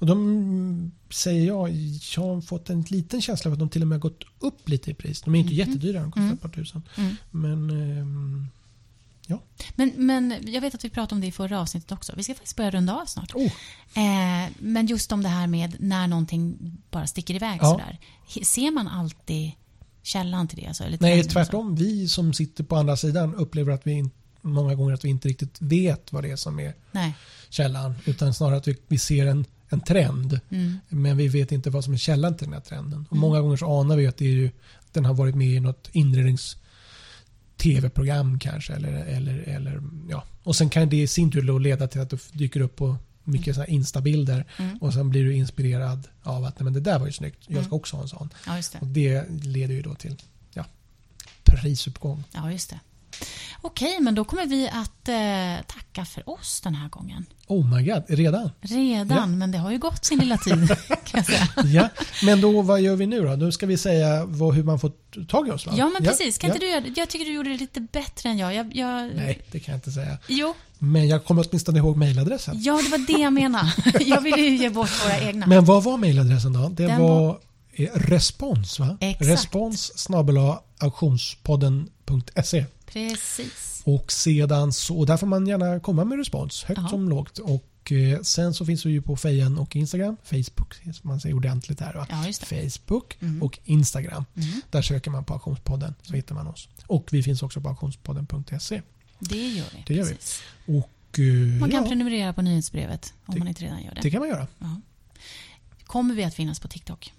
[0.00, 1.70] Och de säger jag,
[2.16, 4.90] jag har fått en liten känsla av att de till och med gått upp lite
[4.90, 5.22] i pris.
[5.22, 5.58] De är inte Mhm.
[5.58, 6.34] jättedyra, de kostar Mm.
[6.34, 6.82] ett par tusen.
[6.96, 7.16] Mm.
[7.30, 8.46] Men ehm,
[9.74, 12.12] Men, men jag vet att vi pratade om det i förra avsnittet också.
[12.16, 13.34] Vi ska faktiskt börja runda av snart.
[13.34, 13.52] oh,
[13.94, 16.56] Eh, men just om det här med när någonting
[16.90, 17.70] bara sticker iväg Ja.
[17.70, 17.98] sådär.
[18.44, 19.50] Ser man alltid
[20.02, 20.66] källan till det?
[20.66, 21.76] Alltså, eller nej, tvärtom.
[21.76, 25.28] Vi som sitter på andra sidan upplever att vi in, många gånger att vi inte
[25.28, 27.14] riktigt vet vad det är som är Nej.
[27.48, 27.94] källan.
[28.04, 30.40] Utan snarare att vi, vi ser en, en trend.
[30.50, 30.76] Mm.
[30.88, 33.06] Men vi vet inte vad som är källan till den här trenden.
[33.10, 33.20] Och Mm.
[33.20, 34.50] Många gånger så anar vi att det är ju,
[34.92, 36.56] den har varit med i något inrednings
[37.56, 38.72] tv-program kanske.
[38.72, 40.24] Eller, eller, eller, ja.
[40.42, 43.56] Och sen kan det i sin tur leda till att det dyker upp på mycket
[43.56, 44.44] här instabilder.
[44.58, 44.78] Mm.
[44.78, 47.38] Och sen blir du inspirerad av att Nej, men det där var ju snyggt.
[47.46, 47.72] Jag ska Mm.
[47.72, 48.30] också ha en sån.
[48.46, 48.78] Ja, det.
[48.80, 50.16] Och det leder ju då till
[50.54, 50.64] ja,
[51.44, 52.24] prisuppgång.
[52.32, 52.80] Ja, just det.
[53.62, 57.26] Okej, men då kommer vi att eh, tacka för oss den här gången.
[57.46, 58.50] Oh my god, redan?
[58.60, 59.26] Redan, Ja.
[59.26, 60.70] men det har ju gått sin lilla tid
[61.04, 61.48] kan säga.
[61.64, 61.88] Ja,
[62.24, 63.30] men då vad gör vi nu då?
[63.32, 64.92] Nu ska vi säga vad, hur man får
[65.28, 65.72] tag i oss va?
[65.76, 66.38] Ja, men precis.
[66.38, 66.54] Kan ja.
[66.54, 66.84] inte du göra?
[66.96, 68.54] Jag tycker du gjorde det lite bättre än jag.
[68.54, 70.18] jag, jag Nej, det kan jag inte säga.
[70.28, 72.62] Jo, Men jag kommer åtminstone ihåg mejladressen.
[72.62, 73.72] ja, det var det jag menade.
[74.06, 75.46] Jag ville ju ge bort våra egna.
[75.46, 76.68] Men vad var mejladressen då?
[76.68, 77.38] Det Den var,
[77.72, 78.96] eh, respons va?
[79.00, 79.30] Exakt.
[79.30, 83.82] Respons snabel-a auktionspodden.se Precis.
[83.84, 86.88] Och sedan så, och där får man gärna komma med respons, högt Ja.
[86.88, 87.38] som lågt.
[87.38, 91.36] Och eh, sen så finns vi ju på Fejan och Instagram, Facebook, som man säger
[91.36, 92.06] ordentligt där va?
[92.10, 92.32] Ja.
[92.46, 93.42] Facebook Mm.
[93.42, 94.24] och Instagram.
[94.36, 94.60] Mm.
[94.70, 96.68] Där söker man på auktionspodden så hittar man oss.
[96.86, 98.82] Och vi finns också på auktionspodden.se.
[99.18, 99.84] Det gör vi.
[99.86, 100.16] Det gör vi.
[100.78, 104.00] Och eh, Man kan ja, prenumerera på nyhetsbrevet om Det- man inte redan gör det.
[104.02, 104.46] det kan man göra.
[104.58, 104.80] Ja.
[105.86, 107.12] Kommer vi att finnas på TikTok?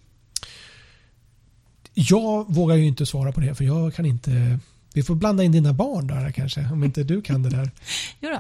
[1.93, 4.59] Jag vågar ju inte svara på det för jag kan inte.
[4.94, 7.72] Vi får blanda in dina barn där kanske om inte du kan det där.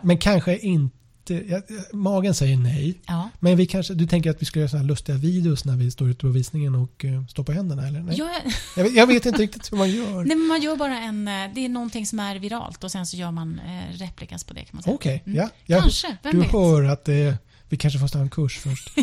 [0.03, 0.91] Men kanske inte.
[1.47, 3.01] Jag, magen säger nej.
[3.07, 3.29] Ja.
[3.39, 5.91] Men vi kanske, du tänker att vi ska göra såna här lustiga videos när vi
[5.91, 7.99] står ute på visningen och uh, står på händerna eller?
[7.99, 8.17] Nej.
[8.17, 8.29] Jag,
[8.77, 10.23] Jag, vet, jag vet inte riktigt hur man gör.
[10.23, 11.27] nej, men man gör bara en...
[11.27, 14.53] eh, Det är någonting som är viralt och sen så gör man eh, replikas på
[14.53, 14.95] det kan man säga.
[14.95, 15.37] Okej, Mm.
[15.37, 15.49] ja.
[15.65, 16.51] Jag, Kanske, vem du vet?
[16.51, 17.37] hör att det,
[17.71, 18.89] vi kanske får en kurs först.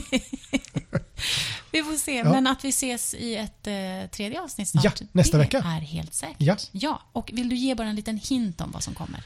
[1.71, 2.17] Vi får se.
[2.17, 2.25] Ja.
[2.31, 5.59] Men att vi ses i ett eh, tredje avsnitt snart, Ja, nästa det vecka.
[5.59, 6.37] är helt säkert.
[6.39, 6.57] Ja.
[6.73, 7.03] ja.
[7.13, 9.23] Och vill du ge bara en liten hint om vad som kommer?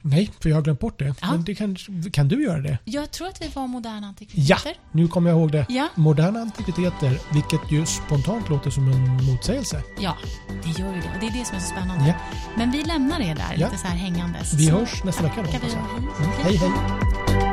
[0.00, 1.14] Nej, för jag har glömt bort det.
[1.20, 1.30] Ja.
[1.30, 1.76] Men det kan,
[2.12, 2.78] kan du göra det?
[2.84, 4.74] Jag tror att vi var moderna Ja, antikviteter.
[4.92, 5.66] nu kommer jag ihåg det.
[5.68, 5.88] Ja.
[5.94, 9.82] Moderna antikviteter, vilket ju spontant låter som en motsägelse.
[10.00, 10.16] Ja,
[10.64, 11.08] det gör ju det.
[11.14, 12.06] Och det är det som är så spännande.
[12.08, 12.14] Ja.
[12.56, 13.66] Men vi lämnar er där, Ja.
[13.66, 14.54] lite så här hängandes.
[14.54, 15.50] Vi Så hörs nästa vecka då.
[15.66, 15.82] vi jag.
[15.82, 16.56] och hej.
[16.56, 17.47] Mm, Hej, hej.